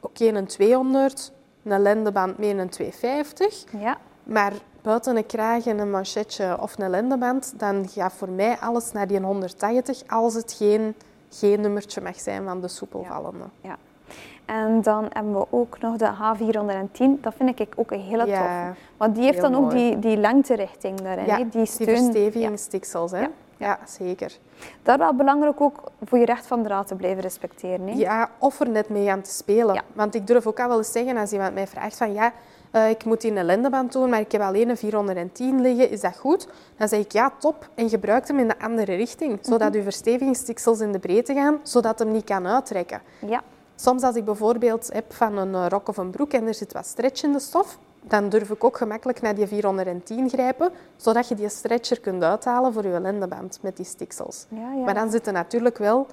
oké, 0.00 0.24
een 0.24 0.46
200, 0.46 1.32
een 1.64 1.82
lendeband 1.82 2.38
met 2.38 2.58
een 2.58 2.68
250. 2.68 3.64
Ja. 3.78 3.96
Maar 4.22 4.52
buiten 4.82 5.16
een 5.16 5.26
kraag 5.26 5.66
en 5.66 5.78
een 5.78 5.90
manchetje 5.90 6.60
of 6.60 6.78
een 6.78 6.90
lendeband, 6.90 7.52
dan 7.56 7.88
gaat 7.88 8.12
voor 8.12 8.30
mij 8.30 8.56
alles 8.58 8.92
naar 8.92 9.06
die 9.06 9.20
180, 9.20 10.02
als 10.06 10.34
het 10.34 10.52
geen, 10.52 10.94
geen 11.30 11.60
nummertje 11.60 12.00
mag 12.00 12.20
zijn 12.20 12.44
van 12.44 12.60
de 12.60 12.68
soepelvallende. 12.68 13.44
ja. 13.60 13.76
En 14.52 14.82
dan 14.82 15.06
hebben 15.08 15.32
we 15.32 15.46
ook 15.50 15.78
nog 15.80 15.96
de 15.96 16.08
H410, 16.08 17.20
dat 17.20 17.34
vind 17.36 17.60
ik 17.60 17.72
ook 17.76 17.90
een 17.90 18.00
hele 18.00 18.26
Ja, 18.26 18.38
toffe. 18.38 18.80
Want 18.96 19.14
die 19.14 19.24
heeft 19.24 19.40
dan 19.40 19.54
ook 19.54 19.70
die, 19.70 19.98
die 19.98 20.16
lengterichting 20.16 21.00
daarin, 21.00 21.26
Ja, 21.26 21.36
die 21.36 21.48
die 21.48 21.66
steun. 21.66 21.96
verstevigingsstiksels, 21.96 23.10
hè? 23.10 23.20
Ja. 23.20 23.30
Ja. 23.56 23.78
zeker. 23.86 24.38
Dat 24.82 24.94
is 24.98 25.04
wel 25.04 25.14
belangrijk 25.14 25.60
ook 25.60 25.90
voor 26.04 26.18
je 26.18 26.24
recht 26.24 26.46
van 26.46 26.62
draad 26.62 26.86
te 26.86 26.94
blijven 26.94 27.22
respecteren. 27.22 27.88
Hè? 27.88 27.94
Ja, 27.94 28.30
of 28.38 28.60
er 28.60 28.68
net 28.68 28.88
mee 28.88 29.10
aan 29.10 29.20
te 29.20 29.30
spelen. 29.30 29.74
Ja. 29.74 29.82
Want 29.92 30.14
ik 30.14 30.26
durf 30.26 30.46
ook 30.46 30.60
al 30.60 30.68
wel 30.68 30.78
eens 30.78 30.92
zeggen, 30.92 31.16
als 31.16 31.32
iemand 31.32 31.54
mij 31.54 31.66
vraagt 31.66 31.96
van 31.96 32.12
ja, 32.12 32.32
eh, 32.70 32.90
ik 32.90 33.04
moet 33.04 33.24
in 33.24 33.36
een 33.36 33.44
lendeband 33.44 33.92
doen, 33.92 34.10
maar 34.10 34.20
ik 34.20 34.32
heb 34.32 34.40
alleen 34.40 34.68
een 34.68 34.76
410 34.76 35.60
liggen, 35.60 35.90
is 35.90 36.00
dat 36.00 36.16
goed? 36.18 36.48
Dan 36.76 36.88
zeg 36.88 37.00
ik 37.00 37.12
ja, 37.12 37.32
top. 37.38 37.68
En 37.74 37.88
gebruik 37.88 38.28
hem 38.28 38.38
in 38.38 38.48
de 38.48 38.58
andere 38.58 38.94
richting, 38.94 39.38
zodat 39.42 39.74
uw 39.74 39.82
verstevigingsstiksels 39.82 40.80
in 40.80 40.92
de 40.92 40.98
breedte 40.98 41.34
gaan, 41.34 41.58
zodat 41.62 41.98
hem 41.98 42.12
niet 42.12 42.24
kan 42.24 42.46
uittrekken. 42.46 43.00
Ja. 43.26 43.42
Soms 43.82 44.02
als 44.02 44.16
ik 44.16 44.24
bijvoorbeeld 44.24 44.90
heb 44.92 45.12
van 45.12 45.36
een 45.38 45.54
eh, 45.54 45.66
rok 45.68 45.88
of 45.88 45.96
een 45.96 46.10
broek 46.10 46.32
en 46.32 46.46
er 46.46 46.54
zit 46.54 46.72
wat 46.72 46.86
stretch 46.86 47.22
in 47.22 47.32
de 47.32 47.38
stof, 47.40 47.78
dan 48.00 48.28
durf 48.28 48.50
ik 48.50 48.64
ook 48.64 48.76
gemakkelijk 48.76 49.20
naar 49.20 49.34
die 49.34 49.46
410 49.46 50.28
grijpen, 50.28 50.70
zodat 50.96 51.28
je 51.28 51.34
die 51.34 51.48
stretcher 51.48 52.00
kunt 52.00 52.22
uithalen 52.22 52.72
voor 52.72 52.86
je 52.86 53.00
lendeband 53.00 53.58
met 53.62 53.76
die 53.76 53.84
stiksels. 53.84 54.46
Ja, 54.48 54.72
ja. 54.72 54.84
Maar 54.84 54.94
dan 54.94 55.10
zit 55.10 55.26
er 55.26 55.32
natuurlijk 55.32 55.78
wel 55.78 56.06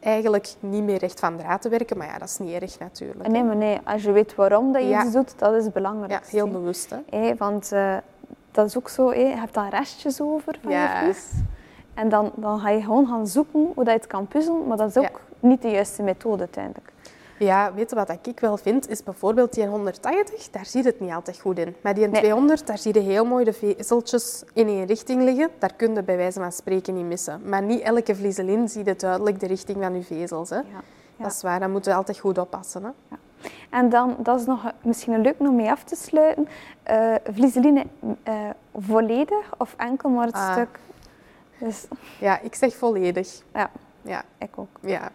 eigenlijk 0.00 0.54
niet 0.60 0.82
meer 0.82 0.98
recht 0.98 1.20
van 1.20 1.36
draad 1.36 1.62
te 1.62 1.68
werken, 1.68 1.96
maar 1.98 2.06
ja, 2.06 2.18
dat 2.18 2.28
is 2.28 2.38
niet 2.38 2.62
erg 2.62 2.78
natuurlijk. 2.78 3.28
Nee, 3.28 3.44
maar 3.44 3.56
nee, 3.56 3.80
als 3.84 4.02
je 4.02 4.12
weet 4.12 4.34
waarom 4.34 4.72
dat 4.72 4.82
je 4.82 4.88
Ja. 4.88 5.04
iets 5.04 5.12
doet, 5.12 5.38
dat 5.38 5.54
is 5.54 5.64
het 5.64 5.74
Ja, 6.08 6.20
heel 6.26 6.48
bewust, 6.48 6.94
hè. 7.10 7.36
Want 7.36 7.72
eh, 7.72 7.96
dat 8.50 8.66
is 8.66 8.76
ook 8.76 8.88
zo, 8.88 9.10
hé, 9.10 9.20
je 9.20 9.36
hebt 9.36 9.54
dan 9.54 9.68
restjes 9.68 10.20
over 10.20 10.58
van 10.62 10.72
Ja. 10.72 10.98
je 10.98 11.04
vlies. 11.04 11.30
En 11.94 12.08
dan, 12.08 12.32
dan 12.34 12.60
ga 12.60 12.68
je 12.68 12.82
gewoon 12.82 13.06
gaan 13.06 13.26
zoeken 13.26 13.60
hoe 13.60 13.84
dat 13.84 13.86
je 13.86 13.92
het 14.00 14.06
kan 14.06 14.26
puzzelen, 14.26 14.66
maar 14.66 14.76
dat 14.76 14.88
is 14.88 14.96
ook. 14.96 15.20
Niet 15.42 15.62
de 15.62 15.70
juiste 15.70 16.02
methode 16.02 16.38
uiteindelijk. 16.38 16.92
Ja, 17.38 17.72
weet 17.74 17.90
je 17.90 17.96
wat 17.96 18.18
ik 18.26 18.40
wel 18.40 18.56
vind, 18.56 18.88
is 18.88 19.02
bijvoorbeeld 19.02 19.54
die 19.54 19.66
180, 19.66 20.50
daar 20.50 20.66
zie 20.66 20.82
je 20.82 20.88
het 20.88 21.00
niet 21.00 21.12
altijd 21.12 21.40
goed 21.40 21.58
in. 21.58 21.74
Maar 21.82 21.94
die 21.94 22.06
Nee. 22.08 22.20
200, 22.20 22.66
daar 22.66 22.78
zie 22.78 22.94
je 22.94 23.00
heel 23.00 23.24
mooi 23.24 23.44
de 23.44 23.52
vezeltjes 23.52 24.42
in 24.52 24.68
één 24.68 24.86
richting 24.86 25.22
liggen. 25.22 25.50
Daar 25.58 25.74
kun 25.74 25.94
je 25.94 26.02
bij 26.02 26.16
wijze 26.16 26.40
van 26.40 26.52
spreken 26.52 26.94
niet 26.94 27.04
missen. 27.06 27.40
Maar 27.48 27.62
niet 27.62 27.80
elke 27.80 28.14
vliezelin 28.14 28.68
zie 28.68 28.84
je 28.84 28.96
duidelijk 28.96 29.40
de 29.40 29.46
richting 29.46 29.78
van 29.82 29.94
je 29.94 30.02
vezels. 30.02 30.50
Hè. 30.50 30.56
Ja. 30.56 30.62
Ja. 31.16 31.22
Dat 31.24 31.32
is 31.32 31.42
waar, 31.42 31.60
daar 31.60 31.70
moeten 31.70 31.90
we 31.90 31.96
altijd 31.96 32.18
goed 32.18 32.38
oppassen. 32.38 32.84
Hè. 32.84 33.16
En 33.70 33.88
dan, 33.88 34.16
dat 34.18 34.40
is 34.40 34.46
nog 34.46 34.72
misschien 34.82 35.20
leuk 35.20 35.34
om 35.38 35.56
mee 35.56 35.70
af 35.70 35.84
te 35.84 35.96
sluiten, 35.96 36.48
eh 36.82 37.14
vliezeline 37.32 37.86
eh, 38.22 38.34
volledig 38.78 39.52
of 39.58 39.74
enkel 39.76 40.08
maar 40.08 40.26
het 40.26 40.34
Ah. 40.34 40.52
stuk. 40.52 40.78
Dus 41.58 41.86
Ja, 42.20 42.40
ik 42.40 42.54
zeg 42.54 42.74
volledig. 42.76 43.42
ja, 43.54 43.70
Ja, 44.02 44.22
ik 44.38 44.50
ook. 44.54 44.68
ja. 44.80 45.10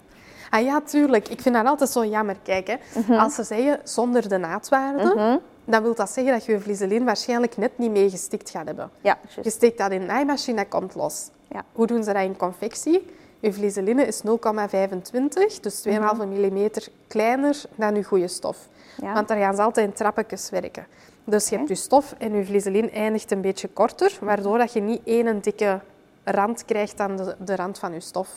Ah 0.49 0.61
ja, 0.63 0.81
tuurlijk. 0.81 1.27
Ik 1.27 1.41
vind 1.41 1.55
dat 1.55 1.65
altijd 1.65 1.89
zo 1.89 2.05
jammer. 2.05 2.35
Kijk, 2.43 2.67
hè. 2.67 2.75
als 3.17 3.35
ze 3.35 3.43
zeggen 3.43 3.79
zonder 3.83 4.29
de 4.29 4.37
naadwaarde, 4.37 5.03
Mhm. 5.15 5.37
dan 5.65 5.83
wil 5.83 5.95
dat 5.95 6.09
zeggen 6.09 6.33
dat 6.33 6.45
je 6.45 6.51
je 6.51 6.59
vliezelin 6.59 7.05
waarschijnlijk 7.05 7.57
net 7.57 7.77
niet 7.77 7.91
mee 7.91 8.09
gestikt 8.09 8.49
gaat 8.49 8.65
hebben. 8.65 8.89
Ja, 9.01 9.17
Je 9.41 9.49
steekt 9.49 9.77
dat 9.77 9.91
in 9.91 9.99
de 9.99 10.05
naaimachine, 10.05 10.57
dat 10.57 10.67
komt 10.67 10.95
los. 10.95 11.29
Ja. 11.51 11.63
Hoe 11.71 11.87
doen 11.87 12.03
ze 12.03 12.13
dat 12.13 12.23
in 12.23 12.37
confectie? 12.37 13.15
Uw 13.41 13.51
vliezeline 13.51 14.05
is 14.05 14.21
0,25, 14.21 15.59
dus 15.61 15.79
2,5 15.81 16.25
mm 16.25 16.69
kleiner 17.07 17.61
dan 17.75 17.95
uw 17.95 18.03
goede 18.03 18.27
stof. 18.27 18.57
Ja. 19.01 19.13
Want 19.13 19.27
daar 19.27 19.37
gaan 19.37 19.55
ze 19.55 19.61
altijd 19.61 19.87
in 19.87 19.93
trappetjes 19.93 20.49
werken. 20.49 20.87
Dus 21.23 21.49
je 21.49 21.55
hebt 21.55 21.67
je 21.69 21.75
stof 21.75 22.15
en 22.17 22.35
je 22.35 22.45
vliezelin 22.45 22.91
eindigt 22.91 23.31
een 23.31 23.41
beetje 23.41 23.67
korter, 23.67 24.17
waardoor 24.21 24.57
dat 24.57 24.73
je 24.73 24.79
niet 24.81 25.01
één 25.05 25.39
dikke 25.41 25.79
rand 26.23 26.65
krijgt 26.65 26.99
aan 26.99 27.15
de, 27.17 27.35
de 27.39 27.55
rand 27.55 27.79
van 27.79 27.93
je 27.93 27.99
stof. 27.99 28.29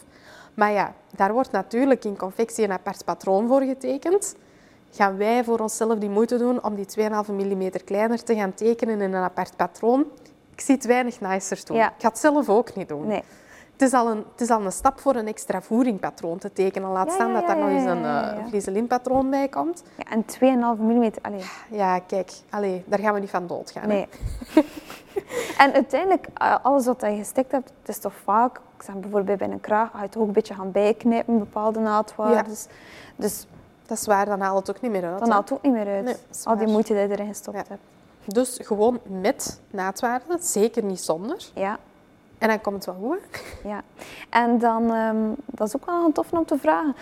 Maar 0.55 0.73
ja, 0.73 0.95
daar 1.17 1.33
wordt 1.33 1.51
natuurlijk 1.53 2.05
in 2.05 2.17
confectie 2.17 2.65
een 2.65 2.73
apart 2.73 3.05
patroon 3.05 3.49
voor 3.49 3.63
getekend. 3.63 4.35
Gaan 4.93 5.17
wij 5.17 5.45
voor 5.45 5.59
onszelf 5.59 5.99
die 5.99 6.11
moeite 6.11 6.39
doen 6.39 6.65
om 6.65 6.75
die 6.75 6.87
2,5 6.99 7.33
mm 7.33 7.71
kleiner 7.85 8.23
te 8.25 8.35
gaan 8.35 8.55
tekenen 8.55 9.01
in 9.01 9.13
een 9.13 9.23
apart 9.23 9.57
patroon? 9.57 10.05
Ik 10.53 10.61
zie 10.61 10.75
het 10.75 10.85
weinig 10.87 11.21
nicer 11.21 11.61
doen. 11.65 11.77
Ja. 11.77 11.87
Ik 11.89 11.95
ga 11.99 12.09
het 12.09 12.19
zelf 12.19 12.49
ook 12.49 12.75
niet 12.75 12.89
doen. 12.89 13.07
Nee. 13.07 13.23
Het 13.73 13.89
is, 13.89 13.95
al 13.95 14.11
een, 14.11 14.25
het 14.33 14.41
is 14.41 14.51
al 14.51 14.65
een 14.65 14.73
stap 14.73 15.01
voor 15.01 15.15
een 15.15 15.27
extra 15.27 15.63
voeringpatroon 15.63 16.39
te 16.39 16.53
tekenen. 16.53 16.91
Laat 16.91 17.07
Ja, 17.07 17.15
staan 17.15 17.33
dat 17.33 17.47
daar 17.47 17.59
nog 17.59 17.69
eens 17.69 17.85
een 17.85 18.49
vliezelinpatroon 18.49 19.31
bij 19.31 19.49
komt. 19.49 19.83
Ja, 19.97 20.05
en 20.11 20.25
2,5 20.77 20.81
mm. 20.83 21.11
Allee, 21.23 21.45
Ja, 21.71 21.99
kijk, 21.99 22.33
allee, 22.51 22.85
daar 22.87 22.99
gaan 22.99 23.15
we 23.15 23.21
niet 23.21 23.31
van 23.31 23.47
doodgaan. 23.47 23.89
nee. 23.89 24.09
en 25.61 25.73
uiteindelijk, 25.73 26.27
eh, 26.35 26.57
alles 26.63 26.87
wat 26.87 27.01
je 27.01 27.17
gestikt 27.17 27.53
hebt, 27.53 27.73
het 27.81 27.89
is 27.89 27.99
toch 27.99 28.13
vaak, 28.25 28.57
ik 28.77 28.83
zeg 28.83 28.95
bijvoorbeeld 28.95 29.39
bij 29.39 29.49
een 29.51 29.61
kraag, 29.61 29.91
ga 29.91 29.99
je 29.99 30.05
het 30.05 30.17
ook 30.17 30.27
een 30.27 30.33
beetje 30.33 30.55
gaan 30.55 30.73
bijknijpen, 30.73 31.39
bepaalde 31.39 31.79
naadwaardes. 31.81 32.67
Dus 33.17 33.47
Dat 33.87 33.99
is 33.99 34.07
waar, 34.07 34.25
dan 34.27 34.41
haalt 34.41 34.67
het 34.67 34.77
ook 34.77 34.83
niet 34.83 34.91
meer 34.91 35.05
uit. 35.05 35.19
dan 35.19 35.31
haalt 35.31 35.49
het 35.49 35.59
ook 35.59 35.65
niet 35.65 35.73
meer 35.73 35.87
uit. 35.87 36.05
Nee, 36.05 36.15
Al 36.45 36.57
die 36.57 36.67
moeite 36.67 36.93
die 36.93 37.03
je 37.03 37.09
erin 37.11 37.27
gestopt 37.27 37.57
Ja. 37.57 37.63
hebt. 37.69 37.81
Dus 38.25 38.59
gewoon 38.63 39.01
met 39.21 39.61
naadwaarde, 39.71 40.37
zeker 40.41 40.83
niet 40.85 41.01
zonder. 41.01 41.37
Ja. 41.55 41.79
En 42.39 42.49
dan 42.49 42.61
komt 42.61 42.75
het 42.77 42.85
wel 42.85 43.11
goed. 43.11 43.19
hè. 43.63 43.69
Ja, 43.69 43.83
en 44.31 44.59
dan, 44.59 44.93
ehm, 44.95 45.17
dat 45.47 45.67
is 45.69 45.77
ook 45.77 45.87
wel 45.87 46.05
een 46.05 46.13
tof 46.13 46.33
om 46.33 46.45
te 46.45 46.59
vragen. 46.59 46.95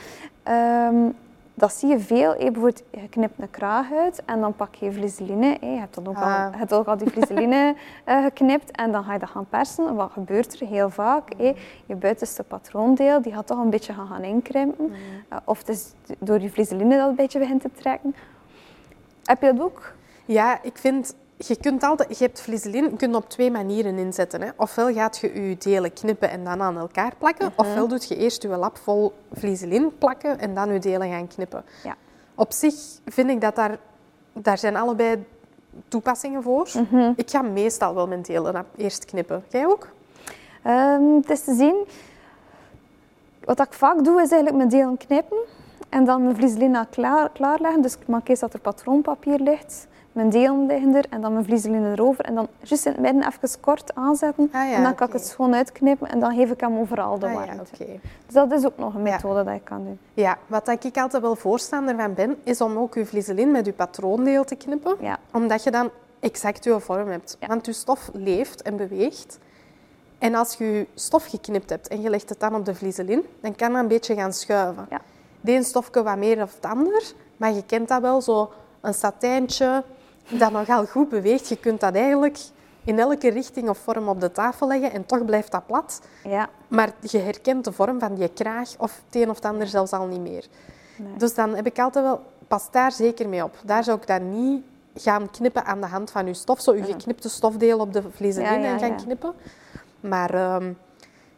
Ehm, 0.43 1.11
dat 1.59 1.73
zie 1.73 1.89
je 1.89 1.99
veel. 1.99 2.35
bijvoorbeeld, 2.37 2.83
je 2.91 3.09
knipt 3.09 3.39
een 3.39 3.51
kraag 3.51 3.93
uit 3.93 4.23
en 4.25 4.41
dan 4.41 4.55
pak 4.55 4.75
je 4.75 4.93
vliezeline. 4.93 5.59
eh, 5.61 5.73
je 5.73 5.79
hebt 5.79 5.95
dan 5.95 6.07
ook, 6.09 6.17
al, 6.17 6.23
Ah. 6.23 6.49
je 6.53 6.59
hebt 6.59 6.73
ook 6.73 6.87
al 6.87 6.97
die 6.97 7.11
vliezeline 7.11 7.75
eh, 8.05 8.23
geknipt 8.23 8.71
en 8.71 8.93
dan 8.93 9.05
ga 9.05 9.13
je 9.13 9.19
dat 9.19 9.29
gaan 9.29 9.47
persen. 9.49 9.95
Wat 9.95 10.11
gebeurt 10.13 10.61
er 10.61 10.67
heel 10.67 10.91
vaak? 10.91 11.33
je 11.87 11.95
buitenste 11.97 12.43
patroondeel 12.43 13.23
die 13.23 13.33
gaat 13.33 13.47
toch 13.47 13.59
een 13.59 13.71
beetje 13.71 13.93
gaan, 13.93 14.07
gaan 14.07 14.23
inkrimpen. 14.23 14.93
Eh, 15.29 15.39
of 15.45 15.59
het 15.59 15.69
is 15.69 15.93
door 16.19 16.41
je 16.41 16.51
vliezeline 16.51 16.97
dat 16.97 17.09
een 17.09 17.15
beetje 17.15 17.39
begint 17.39 17.61
te 17.61 17.71
trekken. 17.73 18.15
Heb 19.25 19.41
je 19.43 19.53
dat 19.53 19.61
ook? 19.65 19.93
Ja, 20.25 20.63
ik 20.63 20.79
vind, 20.79 21.15
je 21.39 21.57
kunt 21.57 21.83
altijd, 21.83 22.19
je 22.19 22.25
hebt 22.25 22.41
vliezelin, 22.41 22.85
je 22.85 22.97
kunt 22.97 23.15
op 23.15 23.29
twee 23.29 23.51
manieren 23.51 23.99
inzetten. 23.99 24.43
Hè. 24.43 24.51
Ofwel 24.57 24.93
gaat 24.93 25.19
je 25.19 25.49
je 25.49 25.57
delen 25.57 25.93
knippen 25.93 26.31
en 26.31 26.45
dan 26.45 26.63
aan 26.63 26.79
elkaar 26.79 27.13
plakken. 27.19 27.53
Ofwel 27.57 27.89
doet 27.89 28.09
je 28.09 28.17
eerst 28.17 28.43
je 28.43 28.49
lap 28.49 28.77
vol 28.77 29.13
vliezelin 29.33 29.99
plakken 29.99 30.39
en 30.39 30.55
dan 30.55 30.73
je 30.73 30.79
delen 30.79 31.09
gaan 31.09 31.27
knippen. 31.27 31.65
Ja. 31.85 31.97
Op 32.35 32.53
zich 32.53 32.75
vind 33.05 33.31
ik 33.31 33.41
dat 33.41 33.57
daar, 33.57 33.79
daar 34.33 34.59
zijn 34.59 34.77
allebei 34.77 35.25
toepassingen 35.89 36.43
voor. 36.43 36.69
Ik 37.17 37.31
ga 37.31 37.43
meestal 37.43 37.95
wel 37.95 38.07
mijn 38.07 38.23
delen 38.23 38.67
eerst 38.77 39.05
knippen. 39.05 39.45
Jij 39.49 39.67
ook? 39.67 39.89
Ehm, 40.63 41.15
het 41.15 41.31
is 41.31 41.45
te 41.45 41.55
zien. 41.55 41.87
Wat 43.45 43.61
ik 43.61 43.73
vaak 43.73 44.05
doe, 44.05 44.23
is 44.23 44.31
eigenlijk 44.31 44.57
mijn 44.57 44.69
delen 44.69 44.97
knippen 44.97 45.39
en 45.89 46.05
dan 46.05 46.23
mijn 46.23 46.37
vliezeline 46.37 46.87
klaar, 46.91 47.31
klaarleggen. 47.31 47.83
Dus 47.83 47.95
ik 47.95 48.07
maak 48.07 48.29
eerst 48.29 48.41
dat 48.41 48.53
er 48.53 48.61
patroonpapier 48.61 49.41
ligt, 49.41 49.87
mijn 50.19 50.31
delen 50.31 50.67
liggen 50.67 50.95
er 50.95 51.05
en 51.11 51.21
dan 51.21 51.33
mijn 51.33 51.45
vliezeline 51.45 51.91
erover. 51.91 52.25
En 52.25 52.35
dan 52.35 52.49
juist 52.63 52.87
in 52.87 52.93
het 52.93 53.01
midden 53.01 53.27
even 53.27 53.61
kort 53.61 53.95
aanzetten 53.95 54.49
Ah 54.53 54.69
ja, 54.69 54.75
en 54.77 54.83
dan 54.83 54.95
kan 54.95 55.07
ik 55.07 55.13
het 55.13 55.27
schoon 55.27 55.55
uitknippen 55.55 56.09
en 56.09 56.21
dan 56.21 56.35
geef 56.35 56.51
ik 56.51 56.61
hem 56.61 56.79
overal 56.79 57.19
de 57.19 57.27
Ah, 57.27 57.33
ja, 57.33 57.39
warmte. 57.39 57.85
Dus 58.27 58.35
dat 58.35 58.53
is 58.53 58.67
ook 58.67 58.79
nog 58.79 58.95
een 58.95 59.05
Ja. 59.05 59.13
methode 59.13 59.45
dat 59.45 59.55
je 59.55 59.61
kan 59.61 59.85
doen. 59.85 59.99
Ja, 60.15 60.39
wat 60.47 60.69
ik 60.69 60.97
altijd 60.97 61.23
wel 61.23 61.37
voorstander 61.37 61.97
van 61.97 62.15
ben, 62.15 62.37
is 62.43 62.61
om 62.61 62.77
ook 62.79 62.95
je 62.95 63.07
vliezelin 63.07 63.51
met 63.51 63.67
je 63.67 63.73
patroondeel 63.73 64.45
te 64.45 64.57
knippen. 64.57 64.97
Ja. 65.01 65.19
Omdat 65.33 65.63
je 65.63 65.71
dan 65.71 65.91
exact 66.21 66.65
je 66.65 66.81
vorm 66.81 67.09
hebt. 67.11 67.37
Ja. 67.41 67.47
Want 67.47 67.67
je 67.67 67.73
stof 67.73 68.11
leeft 68.13 68.63
en 68.63 68.77
beweegt. 68.77 69.39
En 70.19 70.35
als 70.35 70.55
je 70.55 70.65
je 70.65 70.87
stof 70.95 71.27
geknipt 71.27 71.71
hebt 71.71 71.89
en 71.89 72.01
je 72.01 72.11
legt 72.11 72.29
het 72.29 72.41
dan 72.41 72.55
op 72.55 72.65
de 72.65 72.75
vliezelin, 72.75 73.25
dan 73.41 73.55
kan 73.57 73.73
dat 73.73 73.83
een 73.83 73.89
beetje 73.89 74.15
gaan 74.15 74.33
schuiven. 74.33 74.87
Ja. 74.91 75.01
De 75.41 75.53
een 75.53 75.65
stofje 75.65 76.03
wat 76.03 76.17
meer 76.17 76.43
of 76.43 76.55
het 76.55 76.65
ander, 76.71 77.13
maar 77.37 77.53
je 77.53 77.65
kent 77.67 77.89
dat 77.89 78.01
wel, 78.01 78.21
zo 78.21 78.51
een 78.81 78.95
satijntje 78.95 79.85
dat 80.29 80.53
nogal 80.53 80.87
goed 80.87 81.09
beweegt. 81.09 81.49
Je 81.49 81.57
kunt 81.57 81.81
dat 81.81 81.95
eigenlijk 81.95 82.39
in 82.85 82.99
elke 82.99 83.31
richting 83.31 83.69
of 83.69 83.79
vorm 83.79 84.09
op 84.09 84.21
de 84.21 84.33
tafel 84.33 84.67
leggen 84.67 84.93
en 84.93 85.07
toch 85.07 85.25
blijft 85.25 85.53
dat 85.53 85.67
plat. 85.67 86.01
Ja. 86.25 86.49
Maar 86.69 86.93
je 87.01 87.19
herkent 87.19 87.65
de 87.65 87.73
vorm 87.73 87.99
van 87.99 88.15
die 88.15 88.29
kraag 88.29 88.69
of 88.79 89.01
het 89.07 89.23
een 89.23 89.31
of 89.31 89.37
het 89.37 89.45
ander 89.45 89.67
zelfs 89.67 89.93
al 89.93 90.07
niet 90.07 90.21
meer. 90.21 90.47
Nee. 90.97 91.17
Dus 91.17 91.35
dan 91.35 91.55
heb 91.55 91.67
ik 91.67 91.79
altijd 91.79 92.05
wel, 92.05 92.21
pas 92.49 92.71
daar 92.71 92.93
zeker 92.93 93.29
mee 93.29 93.45
op. 93.45 93.57
Daar 93.65 93.85
zou 93.85 93.99
ik 93.99 94.07
dan 94.07 94.31
niet 94.31 94.63
gaan 94.95 95.31
knippen 95.31 95.65
aan 95.65 95.81
de 95.81 95.87
hand 95.87 96.11
van 96.11 96.27
je 96.27 96.35
stof, 96.35 96.61
zo 96.61 96.77
je 96.77 96.85
geknipte 96.85 97.29
stofdeel 97.29 97.79
op 97.79 97.93
de 97.93 98.03
vliezenlin 98.11 98.53
Ja, 98.53 98.67
ja, 98.67 98.73
en 98.73 98.79
gaan 98.79 98.89
ja. 98.89 98.95
knippen. 98.95 99.33
Maar 100.01 100.35
ehm, 100.35 100.73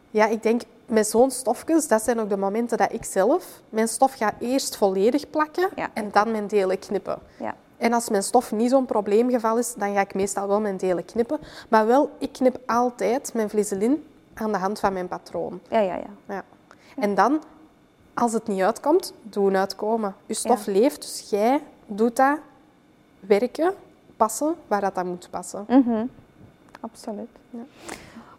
ja, 0.09 0.27
ik 0.27 0.43
denk 0.43 0.61
met 0.85 1.07
zo'n 1.07 1.31
stofjes, 1.31 1.87
dat 1.87 2.03
zijn 2.03 2.19
ook 2.19 2.29
de 2.29 2.37
momenten 2.37 2.77
dat 2.77 2.93
ik 2.93 3.03
zelf 3.03 3.61
mijn 3.69 3.87
stof 3.87 4.13
ga 4.13 4.33
eerst 4.39 4.77
volledig 4.77 5.29
plakken 5.29 5.69
en 5.93 6.09
dan 6.11 6.31
mijn 6.31 6.47
delen 6.47 6.79
knippen. 6.79 7.19
Ja. 7.39 7.55
En 7.81 7.93
als 7.93 8.09
mijn 8.09 8.23
stof 8.23 8.51
niet 8.51 8.69
zo'n 8.69 8.85
probleemgeval 8.85 9.57
is, 9.57 9.73
dan 9.73 9.93
ga 9.93 10.01
ik 10.01 10.13
meestal 10.13 10.47
wel 10.47 10.59
mijn 10.61 10.77
delen 10.77 11.05
knippen. 11.05 11.39
Maar 11.69 11.87
wel, 11.87 12.09
ik 12.17 12.31
knip 12.31 12.57
altijd 12.65 13.33
mijn 13.33 13.49
vliezelin 13.49 14.03
aan 14.33 14.51
de 14.51 14.57
hand 14.57 14.79
van 14.79 14.93
mijn 14.93 15.07
patroon. 15.07 15.59
Ja, 15.69 15.79
ja, 15.79 15.95
ja. 15.95 16.09
Ja. 16.27 16.43
En 16.97 17.15
dan, 17.15 17.41
als 18.13 18.33
het 18.33 18.47
niet 18.47 18.61
uitkomt, 18.61 19.13
doen 19.21 19.55
uitkomen. 19.57 20.15
Je 20.25 20.33
stof 20.33 20.65
leeft, 20.65 21.01
dus 21.01 21.29
jij 21.29 21.61
doet 21.85 22.15
dat 22.15 22.37
werken, 23.19 23.73
passen, 24.17 24.55
waar 24.67 24.81
dat 24.81 24.95
dan 24.95 25.07
moet 25.07 25.27
passen. 25.29 25.65
Mhm. 25.67 26.05
Absoluut. 26.79 27.29
Ja. 27.49 27.59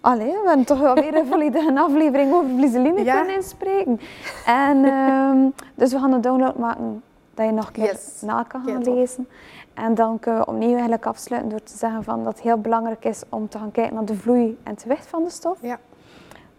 Allee, 0.00 0.32
we 0.32 0.42
hebben 0.46 0.66
toch 0.66 0.80
wel 0.80 0.94
weer 0.94 1.14
een 1.14 1.26
volledige 1.26 1.80
aflevering 1.88 2.32
over 2.32 2.50
vliezeline 2.50 3.04
Ja. 3.04 3.16
kunnen 3.16 3.34
inspreken. 3.36 4.00
En, 4.46 4.84
ehm, 4.84 5.48
dus 5.74 5.92
we 5.92 5.98
gaan 5.98 6.12
een 6.12 6.20
download 6.20 6.56
maken 6.56 7.02
dat 7.42 7.50
je 7.50 7.56
nog 7.56 7.66
een 7.66 7.72
keer 7.72 7.84
Yes. 7.92 8.20
na 8.20 8.42
kan 8.42 8.64
gaan 8.64 8.82
Kijk, 8.82 8.94
lezen. 8.94 9.28
En 9.74 9.94
dan 9.94 10.18
kunnen 10.18 10.40
we 10.40 10.46
opnieuw 10.46 10.70
eigenlijk 10.72 11.06
afsluiten 11.06 11.50
door 11.50 11.62
te 11.62 11.76
zeggen 11.76 12.04
van 12.04 12.24
dat 12.24 12.32
het 12.32 12.42
heel 12.42 12.58
belangrijk 12.58 13.04
is 13.04 13.22
om 13.28 13.48
te 13.48 13.58
gaan 13.58 13.70
kijken 13.70 13.94
naar 13.94 14.04
de 14.04 14.14
vloei 14.14 14.58
en 14.62 14.72
het 14.72 14.82
gewicht 14.82 15.06
van 15.06 15.24
de 15.24 15.30
stof. 15.30 15.58
Ja. 15.62 15.78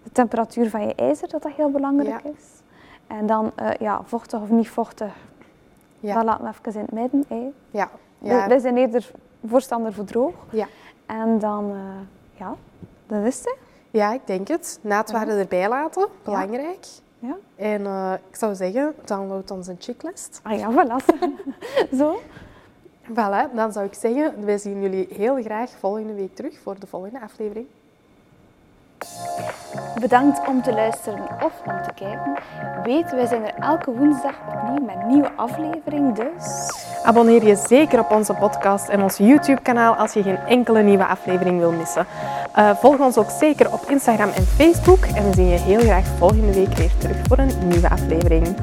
De 0.04 0.12
temperatuur 0.12 0.70
van 0.70 0.88
je 0.88 0.96
ijzer, 0.96 1.30
dat 1.30 1.42
dat 1.44 1.52
heel 1.52 1.70
belangrijk 1.72 2.24
Ja. 2.24 2.30
is. 2.30 2.44
En 3.08 3.26
dan, 3.26 3.52
eh, 3.56 3.70
ja, 3.80 4.02
vochtig 4.04 4.42
of 4.42 4.50
niet 4.50 4.70
vochtig, 4.70 5.14
Ja. 6.00 6.14
dat 6.16 6.24
laten 6.24 6.44
we 6.44 6.50
even 6.70 6.74
in 6.74 6.80
het 6.80 6.92
midden. 6.92 7.54
Ja. 7.72 7.90
We- 8.48 8.60
zijn 8.60 8.78
eerder 8.78 9.12
voorstander 9.48 9.94
voor 9.94 10.06
droog. 10.06 10.34
Ja. 10.52 10.68
En 11.06 11.40
dan, 11.40 11.70
eh, 11.72 12.40
ja, 12.40 12.56
dat 13.08 13.24
is 13.26 13.38
het. 13.40 13.58
ja, 13.92 14.14
ik 14.14 14.22
denk 14.28 14.48
het. 14.48 14.80
Naadwaarde 14.82 15.32
erbij 15.32 15.70
laten, 15.70 16.08
belangrijk. 16.24 16.86
Ja. 17.24 17.36
En 17.56 17.86
eh, 17.86 18.14
ik 18.30 18.36
zou 18.36 18.56
zeggen, 18.56 18.96
download 19.06 19.52
onze 19.52 19.76
checklist. 19.80 20.40
Ah 20.44 20.60
ja, 20.60 20.72
voilà. 20.72 21.06
Zo. 22.00 22.22
Voilà, 23.10 23.54
dan 23.56 23.72
zou 23.72 23.86
ik 23.86 23.94
zeggen, 23.94 24.46
wij 24.46 24.58
zien 24.58 24.82
jullie 24.82 25.08
heel 25.10 25.44
graag 25.44 25.70
volgende 25.80 26.14
week 26.14 26.36
terug 26.36 26.60
voor 26.64 26.80
de 26.80 26.88
volgende 26.88 27.22
aflevering. 27.22 27.66
Bedankt 30.00 30.48
om 30.48 30.62
te 30.62 30.74
luisteren 30.74 31.28
of 31.44 31.62
om 31.66 31.82
te 31.84 31.94
kijken. 31.96 32.34
Weet, 32.84 33.12
wij 33.12 33.26
zijn 33.26 33.44
er 33.44 33.54
elke 33.54 33.92
woensdag 33.92 34.36
opnieuw 34.48 34.86
met 34.86 34.96
een 34.96 35.08
nieuwe 35.08 35.32
aflevering, 35.36 36.16
dus... 36.16 36.72
Abonneer 37.04 37.46
je 37.46 37.56
zeker 37.56 38.00
op 38.00 38.12
onze 38.12 38.34
podcast 38.34 38.90
en 38.90 39.02
ons 39.02 39.18
YouTube-kanaal 39.18 39.96
als 39.96 40.14
je 40.14 40.24
geen 40.24 40.38
enkele 40.38 40.82
nieuwe 40.82 41.06
aflevering 41.06 41.60
wil 41.60 41.72
missen. 41.72 42.06
Eh, 42.54 42.70
volg 42.76 43.00
ons 43.00 43.18
ook 43.18 43.30
zeker 43.40 43.72
op 43.72 43.90
Instagram 43.90 44.30
en 44.30 44.44
Facebook 44.44 45.06
en 45.06 45.30
we 45.30 45.36
zien 45.36 45.50
je 45.50 45.60
heel 45.60 45.80
graag 45.80 46.06
volgende 46.18 46.54
week 46.54 46.74
weer 46.74 46.92
terug 46.98 47.18
voor 47.28 47.38
een 47.38 47.68
nieuwe 47.68 47.90
aflevering. 47.90 48.56